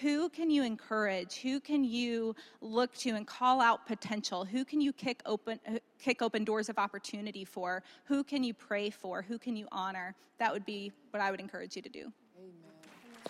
who 0.00 0.28
can 0.28 0.50
you 0.50 0.62
encourage 0.62 1.36
who 1.36 1.60
can 1.60 1.84
you 1.84 2.34
look 2.60 2.94
to 2.94 3.10
and 3.10 3.26
call 3.26 3.60
out 3.60 3.86
potential 3.86 4.44
who 4.44 4.64
can 4.64 4.80
you 4.80 4.92
kick 4.92 5.22
open 5.26 5.60
uh, 5.68 5.78
kick 5.98 6.22
open 6.22 6.44
doors 6.44 6.68
of 6.68 6.78
opportunity 6.78 7.44
for 7.44 7.82
who 8.04 8.24
can 8.24 8.42
you 8.42 8.54
pray 8.54 8.90
for 8.90 9.22
who 9.22 9.38
can 9.38 9.56
you 9.56 9.66
honor 9.70 10.14
that 10.38 10.52
would 10.52 10.64
be 10.64 10.90
what 11.10 11.20
i 11.20 11.30
would 11.30 11.40
encourage 11.40 11.76
you 11.76 11.82
to 11.82 11.88
do 11.88 12.12
Amen. 12.38 12.52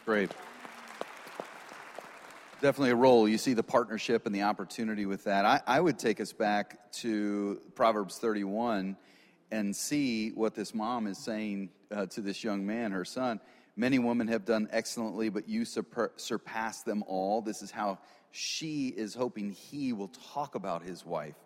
Great. 0.05 0.31
Definitely 2.63 2.91
a 2.91 2.97
role. 2.97 3.29
You 3.29 3.39
see 3.39 3.55
the 3.55 3.63
partnership 3.65 4.25
and 4.25 4.33
the 4.33 4.43
opportunity 4.43 5.05
with 5.05 5.25
that. 5.25 5.45
I, 5.45 5.61
I 5.67 5.81
would 5.81 5.99
take 5.99 6.21
us 6.21 6.33
back 6.33 6.93
to 6.93 7.61
Proverbs 7.75 8.19
31 8.19 8.97
and 9.51 9.75
see 9.75 10.31
what 10.31 10.55
this 10.55 10.73
mom 10.73 11.09
is 11.09 11.19
saying 11.19 11.71
uh, 11.91 12.07
to 12.07 12.21
this 12.21 12.45
young 12.45 12.65
man, 12.65 12.93
her 12.93 13.05
son. 13.05 13.41
Many 13.77 13.99
women 13.99 14.29
have 14.29 14.45
done 14.45 14.69
excellently, 14.71 15.31
but 15.31 15.49
you 15.49 15.65
surpass 15.65 16.83
them 16.83 17.05
all. 17.07 17.41
This 17.41 17.63
is 17.63 17.71
how 17.71 17.99
she 18.31 18.89
is 18.89 19.15
hoping 19.15 19.53
he 19.53 19.93
will 19.93 20.11
talk 20.35 20.55
about 20.55 20.83
his 20.83 21.07
wife. 21.07 21.37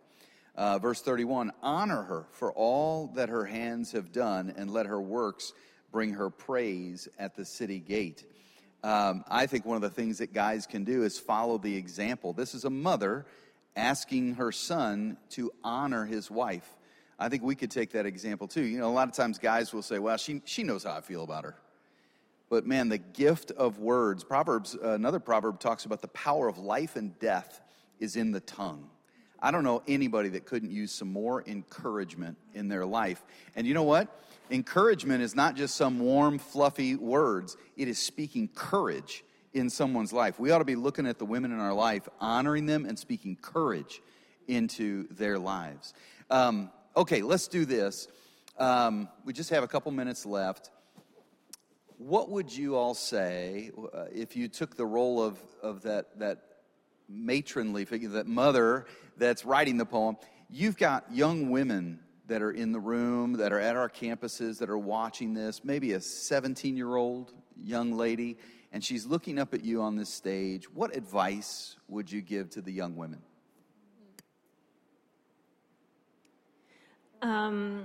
Uh, 0.57 0.79
verse 0.79 1.03
31 1.03 1.53
Honor 1.63 2.03
her 2.03 2.27
for 2.33 2.53
all 2.53 3.09
that 3.15 3.29
her 3.29 3.45
hands 3.45 3.93
have 3.93 4.13
done, 4.13 4.53
and 4.57 4.71
let 4.73 4.87
her 4.87 5.01
works 5.01 5.53
bring 5.93 6.15
her 6.15 6.31
praise 6.31 7.09
at 7.19 7.37
the 7.37 7.45
city 7.45 7.79
gate. 7.79 8.25
Um, 8.83 9.25
I 9.29 9.47
think 9.47 9.65
one 9.65 9.77
of 9.77 9.83
the 9.83 9.91
things 9.91 10.19
that 10.19 10.33
guys 10.33 10.67
can 10.67 10.85
do 10.85 11.05
is 11.05 11.19
follow 11.19 11.59
the 11.59 11.77
example. 11.77 12.33
This 12.33 12.55
is 12.55 12.65
a 12.65 12.71
mother 12.71 13.27
asking 13.75 14.35
her 14.35 14.53
son 14.53 15.17
to 15.31 15.53
honor 15.63 16.07
his 16.07 16.31
wife. 16.31 16.69
I 17.19 17.29
think 17.29 17.43
we 17.43 17.55
could 17.55 17.71
take 17.71 17.93
that 17.93 18.07
example 18.07 18.49
too. 18.49 18.63
You 18.63 18.79
know, 18.79 18.89
a 18.89 18.93
lot 18.93 19.09
of 19.09 19.15
times 19.15 19.39
guys 19.39 19.73
will 19.73 19.83
say, 19.83 19.99
Well, 19.99 20.17
she, 20.17 20.43
she 20.45 20.63
knows 20.63 20.85
how 20.85 20.97
I 20.97 21.01
feel 21.01 21.23
about 21.23 21.45
her. 21.45 21.57
But 22.49 22.67
man, 22.67 22.89
the 22.89 22.99
gift 22.99 23.51
of 23.51 23.79
words. 23.79 24.23
Proverbs, 24.23 24.77
uh, 24.83 24.91
another 24.91 25.19
proverb 25.19 25.59
talks 25.59 25.85
about 25.85 26.03
the 26.03 26.09
power 26.09 26.49
of 26.49 26.59
life 26.59 26.97
and 26.97 27.19
death 27.19 27.61
is 27.99 28.17
in 28.17 28.31
the 28.31 28.41
tongue. 28.41 28.89
I 29.41 29.51
don't 29.51 29.65
know 29.65 29.83
anybody 29.87 30.29
that 30.31 30.47
couldn't 30.47 30.71
use 30.71 30.93
some 30.93 31.13
more 31.13 31.43
encouragement 31.47 32.39
in 32.55 32.69
their 32.69 32.87
life. 32.87 33.23
And 33.55 33.67
you 33.67 33.75
know 33.75 33.83
what? 33.83 34.09
Encouragement 34.51 35.23
is 35.23 35.35
not 35.35 35.57
just 35.57 35.75
some 35.75 35.99
warm, 35.99 36.39
fluffy 36.39 36.95
words, 36.95 37.57
it 37.77 37.89
is 37.89 37.99
speaking 37.99 38.49
courage 38.55 39.25
in 39.53 39.69
someone's 39.69 40.13
life. 40.13 40.39
We 40.39 40.51
ought 40.51 40.59
to 40.59 40.65
be 40.65 40.77
looking 40.77 41.07
at 41.07 41.19
the 41.19 41.25
women 41.25 41.51
in 41.51 41.59
our 41.59 41.75
life, 41.75 42.09
honoring 42.21 42.67
them, 42.67 42.87
and 42.87 42.99
speaking 42.99 43.37
courage 43.37 44.01
into 44.47 45.09
their 45.09 45.39
lives. 45.39 45.95
Um, 46.31 46.71
okay, 46.97 47.23
let's 47.23 47.49
do 47.49 47.65
this. 47.65 48.09
Um, 48.59 49.09
we 49.25 49.33
just 49.33 49.51
have 49.51 49.65
a 49.65 49.69
couple 49.69 49.91
minutes 49.93 50.25
left 50.25 50.71
what 51.99 52.31
would 52.31 52.55
you 52.55 52.77
all 52.77 52.95
say 52.95 53.71
uh, 53.95 54.05
if 54.13 54.37
you 54.37 54.49
took 54.49 54.77
the 54.77 54.87
role 54.87 55.23
of, 55.23 55.39
of 55.63 55.83
that, 55.83 56.19
that 56.19 56.43
matronly 57.09 57.85
figure, 57.85 58.11
that 58.11 58.27
mother 58.27 58.87
that's 59.17 59.45
writing 59.45 59.79
the 59.79 59.87
poem? 59.87 60.17
You've 60.49 60.77
got 60.77 61.13
young 61.13 61.51
women 61.51 62.01
that 62.27 62.43
are 62.43 62.51
in 62.51 62.73
the 62.73 62.81
room, 62.81 63.35
that 63.35 63.53
are 63.53 63.61
at 63.61 63.77
our 63.77 63.89
campuses, 63.89 64.59
that 64.59 64.69
are 64.69 64.79
watching 64.79 65.35
this, 65.35 65.65
maybe 65.65 65.93
a 65.93 66.01
17 66.01 66.77
year 66.77 66.97
old 66.97 67.33
young 67.57 67.93
lady, 67.93 68.37
and 68.73 68.85
she's 68.85 69.07
looking 69.07 69.39
up 69.39 69.55
at 69.55 69.65
you 69.65 69.81
on 69.83 69.97
this 69.97 70.11
stage. 70.13 70.71
What 70.73 70.95
advice 70.97 71.77
would 71.89 72.11
you 72.11 72.21
give 72.21 72.51
to 72.51 72.61
the 72.61 72.73
young 72.73 72.97
women? 72.97 73.23
Um, 77.23 77.85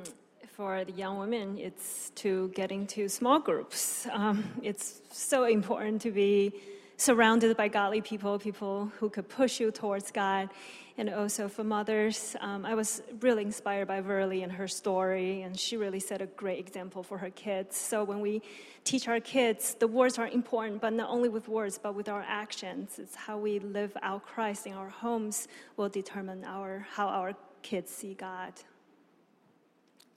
for 0.55 0.83
the 0.83 0.91
young 0.91 1.17
women, 1.17 1.57
it's 1.57 2.11
to 2.15 2.49
get 2.49 2.71
into 2.71 3.07
small 3.07 3.39
groups. 3.39 4.07
Um, 4.11 4.43
it's 4.61 5.01
so 5.11 5.45
important 5.45 6.01
to 6.01 6.11
be 6.11 6.53
surrounded 6.97 7.57
by 7.57 7.67
godly 7.67 8.01
people, 8.01 8.37
people 8.37 8.91
who 8.99 9.09
could 9.09 9.27
push 9.27 9.59
you 9.59 9.71
towards 9.71 10.11
God. 10.11 10.49
And 10.97 11.09
also 11.09 11.47
for 11.47 11.63
mothers, 11.63 12.35
um, 12.41 12.65
I 12.65 12.75
was 12.75 13.01
really 13.21 13.43
inspired 13.43 13.87
by 13.87 14.01
Verlee 14.01 14.43
and 14.43 14.51
her 14.51 14.67
story, 14.67 15.41
and 15.41 15.57
she 15.57 15.77
really 15.77 15.99
set 15.99 16.21
a 16.21 16.27
great 16.27 16.59
example 16.59 17.01
for 17.01 17.17
her 17.17 17.31
kids. 17.31 17.75
So 17.77 18.03
when 18.03 18.19
we 18.19 18.41
teach 18.83 19.07
our 19.07 19.19
kids, 19.19 19.75
the 19.75 19.87
words 19.87 20.19
are 20.19 20.27
important, 20.27 20.81
but 20.81 20.93
not 20.93 21.09
only 21.09 21.29
with 21.29 21.47
words, 21.47 21.79
but 21.81 21.95
with 21.95 22.07
our 22.09 22.23
actions. 22.27 22.99
It's 22.99 23.15
how 23.15 23.37
we 23.37 23.59
live 23.59 23.97
out 24.03 24.25
Christ 24.25 24.67
in 24.67 24.73
our 24.73 24.89
homes 24.89 25.47
will 25.77 25.89
determine 25.89 26.43
our, 26.43 26.85
how 26.91 27.07
our 27.07 27.33
kids 27.63 27.89
see 27.89 28.13
God. 28.13 28.53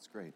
That's 0.04 0.12
great. 0.12 0.34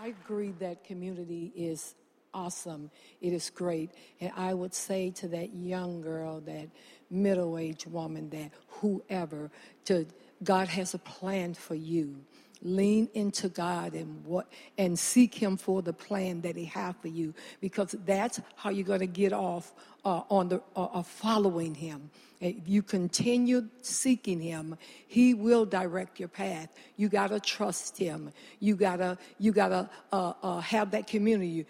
I 0.00 0.14
agree 0.24 0.54
that 0.60 0.82
community 0.82 1.52
is 1.54 1.94
awesome. 2.32 2.90
It 3.20 3.34
is 3.34 3.50
great. 3.50 3.90
And 4.18 4.32
I 4.34 4.54
would 4.54 4.72
say 4.72 5.10
to 5.16 5.28
that 5.28 5.52
young 5.54 6.00
girl, 6.00 6.40
that 6.46 6.68
middle 7.10 7.58
aged 7.58 7.86
woman, 7.86 8.30
that 8.30 8.52
whoever, 8.68 9.50
to 9.86 10.06
God 10.42 10.68
has 10.68 10.94
a 10.94 10.98
plan 10.98 11.52
for 11.52 11.74
you. 11.74 12.16
Lean 12.62 13.10
into 13.14 13.50
God 13.50 13.94
and 13.94 14.24
what 14.24 14.46
and 14.78 14.98
seek 14.98 15.34
Him 15.34 15.58
for 15.58 15.82
the 15.82 15.92
plan 15.92 16.40
that 16.42 16.56
He 16.56 16.66
has 16.66 16.94
for 17.02 17.08
you, 17.08 17.34
because 17.60 17.94
that's 18.06 18.40
how 18.56 18.70
you're 18.70 18.86
going 18.86 19.00
to 19.00 19.06
get 19.06 19.34
off 19.34 19.72
uh, 20.04 20.22
on 20.30 20.48
the 20.48 20.62
uh, 20.76 21.02
following 21.02 21.74
Him. 21.74 22.10
If 22.40 22.66
you 22.66 22.82
continue 22.82 23.68
seeking 23.82 24.40
Him, 24.40 24.78
He 25.06 25.34
will 25.34 25.66
direct 25.66 26.18
your 26.18 26.28
path. 26.28 26.72
You 26.96 27.10
gotta 27.10 27.38
trust 27.38 27.98
Him. 27.98 28.32
You 28.60 28.76
gotta 28.76 29.18
you 29.38 29.52
gotta 29.52 29.90
uh, 30.10 30.32
uh, 30.42 30.60
have 30.60 30.90
that 30.92 31.06
community. 31.06 31.66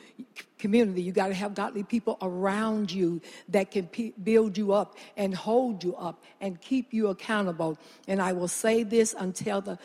Community. 0.58 1.02
You 1.02 1.10
gotta 1.10 1.34
have 1.34 1.54
godly 1.54 1.82
people 1.82 2.18
around 2.22 2.92
you 2.92 3.20
that 3.48 3.72
can 3.72 3.88
build 4.22 4.56
you 4.56 4.72
up 4.72 4.96
and 5.16 5.34
hold 5.34 5.82
you 5.82 5.96
up 5.96 6.22
and 6.40 6.60
keep 6.60 6.92
you 6.92 7.08
accountable. 7.08 7.76
And 8.06 8.22
I 8.22 8.32
will 8.32 8.48
say 8.48 8.84
this 8.84 9.14
until 9.18 9.60
the 9.60 9.76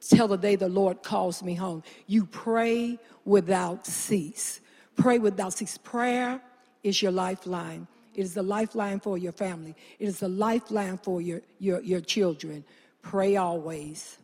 till 0.00 0.28
the 0.28 0.36
day 0.36 0.56
the 0.56 0.68
Lord 0.68 1.02
calls 1.02 1.42
me 1.42 1.54
home. 1.54 1.82
You 2.06 2.26
pray 2.26 2.98
without 3.24 3.86
cease. 3.86 4.60
Pray 4.96 5.18
without 5.18 5.54
cease. 5.54 5.78
Prayer 5.78 6.40
is 6.82 7.00
your 7.00 7.12
lifeline. 7.12 7.88
It 8.14 8.22
is 8.22 8.34
the 8.34 8.42
lifeline 8.42 9.00
for 9.00 9.18
your 9.18 9.32
family. 9.32 9.74
It 9.98 10.06
is 10.06 10.20
the 10.20 10.28
lifeline 10.28 10.98
for 10.98 11.20
your, 11.20 11.42
your, 11.58 11.80
your 11.82 12.00
children. 12.00 12.64
Pray 13.02 13.36
always. 13.36 14.18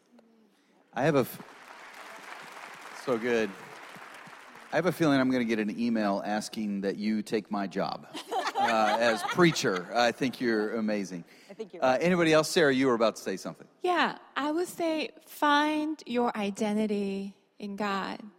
I 0.95 1.03
have 1.03 1.17
a, 1.17 1.21
f- 1.21 1.39
so 3.05 3.19
good. 3.19 3.51
I 4.73 4.77
have 4.77 4.87
a 4.87 4.93
feeling 4.93 5.21
I'm 5.21 5.31
going 5.31 5.47
to 5.47 5.57
get 5.57 5.59
an 5.59 5.79
email 5.79 6.23
asking 6.25 6.83
that 6.83 6.97
you 6.97 7.23
take 7.23 7.51
my 7.51 7.67
job 7.67 8.07
uh, 8.57 8.97
as 9.01 9.23
preacher. 9.23 9.89
I 9.95 10.13
think 10.13 10.41
you're 10.41 10.77
amazing. 10.77 11.25
I 11.51 11.55
think 11.55 11.75
you're. 11.75 11.85
Uh, 11.85 11.99
anybody 12.01 12.33
else, 12.33 12.49
Sarah? 12.49 12.73
You 12.73 12.87
were 12.87 12.95
about 12.95 13.17
to 13.17 13.23
say 13.23 13.37
something. 13.37 13.67
Yeah, 13.83 14.17
I 14.37 14.53
would 14.53 14.69
say 14.69 15.11
find 15.27 16.01
your 16.07 16.37
identity 16.37 17.35
in 17.59 17.75
God. 17.75 18.21
Amen. 18.21 18.31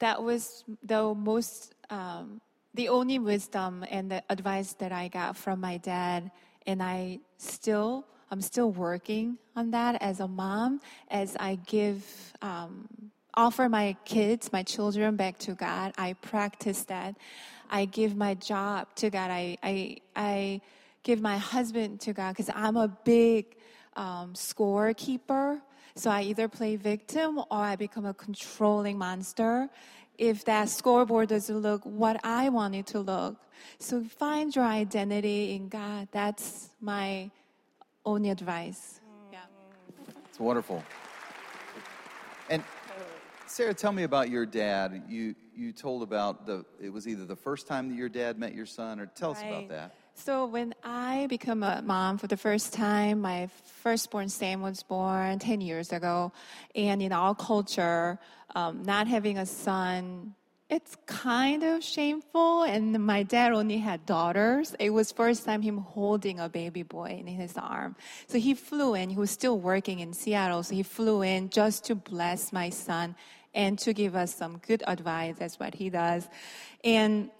That 0.00 0.22
was 0.22 0.64
the 0.82 1.14
most 1.14 1.74
um, 1.88 2.40
the 2.74 2.88
only 2.88 3.18
wisdom 3.18 3.84
and 3.90 4.10
the 4.10 4.22
advice 4.28 4.72
that 4.74 4.92
I 4.92 5.08
got 5.08 5.36
from 5.36 5.60
my 5.60 5.76
dad, 5.78 6.30
and 6.66 6.82
I 6.82 7.20
still, 7.38 8.04
I'm 8.30 8.40
still 8.40 8.70
working 8.70 9.38
on 9.54 9.70
that 9.70 10.02
as 10.02 10.20
a 10.20 10.26
mom, 10.28 10.80
as 11.08 11.36
I 11.38 11.56
give, 11.66 12.04
um, 12.42 12.88
offer 13.34 13.68
my 13.68 13.96
kids, 14.04 14.52
my 14.52 14.64
children 14.64 15.14
back 15.16 15.38
to 15.38 15.54
God. 15.54 15.92
I 15.96 16.14
practice 16.14 16.82
that. 16.84 17.16
I 17.70 17.84
give 17.84 18.16
my 18.16 18.34
job 18.34 18.88
to 18.96 19.10
God. 19.10 19.30
I, 19.30 19.56
I, 19.62 19.96
I 20.16 20.60
give 21.04 21.20
my 21.20 21.38
husband 21.38 22.00
to 22.00 22.12
God 22.12 22.32
because 22.32 22.50
I'm 22.54 22.76
a 22.76 22.88
big 22.88 23.56
um, 23.94 24.34
scorekeeper. 24.34 25.60
So 25.96 26.10
I 26.10 26.22
either 26.22 26.48
play 26.48 26.74
victim 26.74 27.38
or 27.38 27.46
I 27.50 27.76
become 27.76 28.04
a 28.04 28.14
controlling 28.14 28.98
monster 28.98 29.70
if 30.18 30.44
that 30.44 30.68
scoreboard 30.68 31.28
doesn't 31.28 31.58
look 31.58 31.82
what 31.84 32.20
I 32.24 32.48
want 32.48 32.74
it 32.74 32.86
to 32.88 33.00
look. 33.00 33.36
So 33.78 34.02
find 34.04 34.54
your 34.54 34.64
identity 34.64 35.54
in 35.54 35.68
God. 35.68 36.08
That's 36.12 36.70
my 36.80 37.30
only 38.04 38.30
advice. 38.30 39.00
Yeah. 39.32 39.38
It's 40.28 40.38
wonderful. 40.38 40.82
And 42.50 42.62
Sarah, 43.46 43.74
tell 43.74 43.92
me 43.92 44.02
about 44.02 44.30
your 44.30 44.46
dad. 44.46 45.04
You 45.08 45.34
you 45.56 45.72
told 45.72 46.02
about 46.02 46.46
the 46.46 46.64
it 46.80 46.90
was 46.92 47.06
either 47.06 47.24
the 47.24 47.36
first 47.36 47.66
time 47.66 47.88
that 47.88 47.94
your 47.94 48.08
dad 48.08 48.38
met 48.38 48.54
your 48.54 48.66
son, 48.66 49.00
or 49.00 49.06
tell 49.06 49.30
us 49.30 49.42
about 49.42 49.68
that. 49.68 49.94
So 50.14 50.46
when 50.46 50.74
I 50.82 51.26
became 51.28 51.62
a 51.62 51.82
mom 51.82 52.18
for 52.18 52.28
the 52.28 52.36
first 52.36 52.72
time, 52.72 53.20
my 53.20 53.48
firstborn 53.82 54.28
Sam 54.28 54.62
was 54.62 54.82
born 54.82 55.38
10 55.38 55.60
years 55.60 55.92
ago. 55.92 56.32
And 56.74 57.02
in 57.02 57.12
our 57.12 57.34
culture, 57.34 58.18
um, 58.54 58.84
not 58.84 59.08
having 59.08 59.38
a 59.38 59.44
son, 59.44 60.34
it's 60.70 60.96
kind 61.06 61.62
of 61.62 61.84
shameful. 61.84 62.62
And 62.62 63.04
my 63.04 63.24
dad 63.24 63.52
only 63.52 63.78
had 63.78 64.06
daughters. 64.06 64.74
It 64.78 64.90
was 64.90 65.12
first 65.12 65.44
time 65.44 65.62
him 65.62 65.78
holding 65.78 66.40
a 66.40 66.48
baby 66.48 66.84
boy 66.84 67.16
in 67.20 67.26
his 67.26 67.56
arm. 67.58 67.96
So 68.28 68.38
he 68.38 68.54
flew 68.54 68.94
in. 68.94 69.10
He 69.10 69.16
was 69.16 69.30
still 69.30 69.58
working 69.58 69.98
in 69.98 70.12
Seattle. 70.14 70.62
So 70.62 70.74
he 70.74 70.84
flew 70.84 71.22
in 71.22 71.50
just 71.50 71.84
to 71.86 71.94
bless 71.94 72.52
my 72.52 72.70
son 72.70 73.16
and 73.52 73.78
to 73.80 73.92
give 73.92 74.14
us 74.14 74.34
some 74.34 74.58
good 74.58 74.82
advice. 74.86 75.34
That's 75.38 75.58
what 75.58 75.74
he 75.74 75.90
does. 75.90 76.28
And 76.82 77.30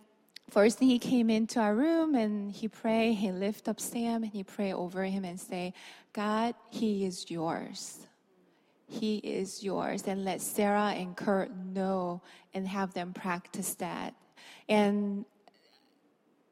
First 0.55 0.79
thing 0.79 0.87
he 0.87 1.01
came 1.01 1.31
into 1.31 1.59
our 1.59 1.75
room 1.75 2.15
and 2.15 2.53
he 2.53 2.69
prayed, 2.69 3.15
he 3.15 3.33
lift 3.33 3.69
up 3.69 3.81
Sam 3.81 4.23
and 4.23 4.33
he 4.33 4.45
pray 4.45 4.73
over 4.73 5.03
him 5.03 5.25
and 5.25 5.41
say, 5.41 5.75
God, 6.13 6.55
he 6.71 7.05
is 7.05 7.29
yours. 7.29 8.07
He 8.87 9.17
is 9.17 9.65
yours. 9.65 10.05
And 10.07 10.25
let 10.25 10.41
Sarah 10.41 10.95
and 10.97 11.17
Kurt 11.17 11.51
know 11.57 12.23
and 12.55 12.69
have 12.69 12.95
them 12.95 13.13
practice 13.13 13.75
that. 13.75 14.15
And 14.69 15.25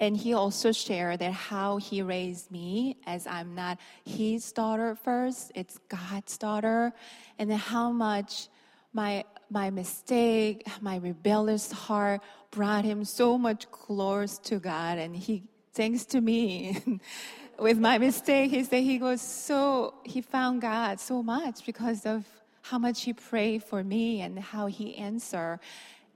and 0.00 0.16
he 0.16 0.34
also 0.34 0.72
shared 0.72 1.20
that 1.20 1.32
how 1.32 1.76
he 1.76 2.02
raised 2.02 2.50
me 2.50 2.96
as 3.06 3.28
I'm 3.28 3.54
not 3.54 3.78
his 4.04 4.50
daughter 4.50 4.96
first, 4.96 5.52
it's 5.54 5.78
God's 5.88 6.36
daughter, 6.36 6.92
and 7.38 7.48
then 7.48 7.58
how 7.58 7.92
much 7.92 8.48
my 8.92 9.24
my 9.48 9.70
mistake, 9.70 10.66
my 10.80 10.96
rebellious 10.96 11.70
heart 11.70 12.20
brought 12.52 12.84
him 12.84 13.04
so 13.04 13.36
much 13.36 13.68
close 13.72 14.38
to 14.38 14.60
God, 14.60 14.98
and 14.98 15.16
he 15.16 15.42
thanks 15.72 16.04
to 16.06 16.20
me. 16.20 16.78
With 17.58 17.78
my 17.78 17.98
mistake, 17.98 18.50
he 18.50 18.64
said 18.64 18.82
he 18.82 18.98
was 18.98 19.20
so 19.20 19.94
he 20.04 20.20
found 20.20 20.62
God 20.62 21.00
so 21.00 21.22
much 21.22 21.66
because 21.66 22.06
of 22.06 22.24
how 22.62 22.78
much 22.78 23.02
he 23.02 23.12
prayed 23.12 23.62
for 23.62 23.82
me 23.82 24.20
and 24.20 24.38
how 24.38 24.66
he 24.66 24.96
answered. 24.96 25.60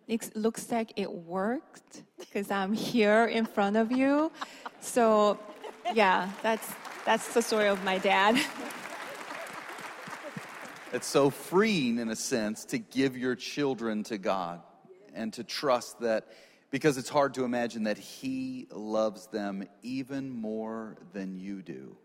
It 0.08 0.34
looks 0.36 0.70
like 0.70 0.92
it 0.96 1.12
worked 1.12 2.02
because 2.18 2.50
I'm 2.50 2.72
here 2.72 3.26
in 3.26 3.44
front 3.44 3.76
of 3.76 3.90
you. 3.90 4.32
So, 4.80 5.38
yeah, 5.94 6.30
that's 6.42 6.68
that's 7.04 7.32
the 7.34 7.42
story 7.42 7.68
of 7.68 7.82
my 7.84 7.98
dad. 7.98 8.40
It's 10.92 11.06
so 11.06 11.30
freeing, 11.30 11.98
in 11.98 12.08
a 12.08 12.16
sense, 12.16 12.64
to 12.66 12.78
give 12.78 13.16
your 13.16 13.34
children 13.34 14.02
to 14.04 14.18
God 14.18 14.62
and 15.16 15.32
to 15.32 15.42
trust 15.42 16.00
that, 16.00 16.28
because 16.70 16.98
it's 16.98 17.08
hard 17.08 17.34
to 17.34 17.44
imagine 17.44 17.84
that 17.84 17.98
He 17.98 18.68
loves 18.70 19.26
them 19.28 19.64
even 19.82 20.30
more 20.30 20.96
than 21.12 21.36
you 21.36 21.62
do. 21.62 21.96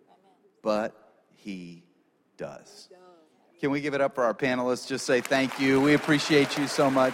But 0.63 0.95
He 1.35 1.83
does. 2.37 2.89
Can 3.59 3.69
we 3.69 3.81
give 3.81 3.93
it 3.93 4.01
up 4.01 4.15
for 4.15 4.23
our 4.23 4.33
panelists? 4.33 4.87
Just 4.87 5.05
say 5.05 5.21
thank 5.21 5.59
you. 5.59 5.79
We 5.79 5.93
appreciate 5.93 6.57
you 6.57 6.65
so 6.65 6.89
much. 6.89 7.13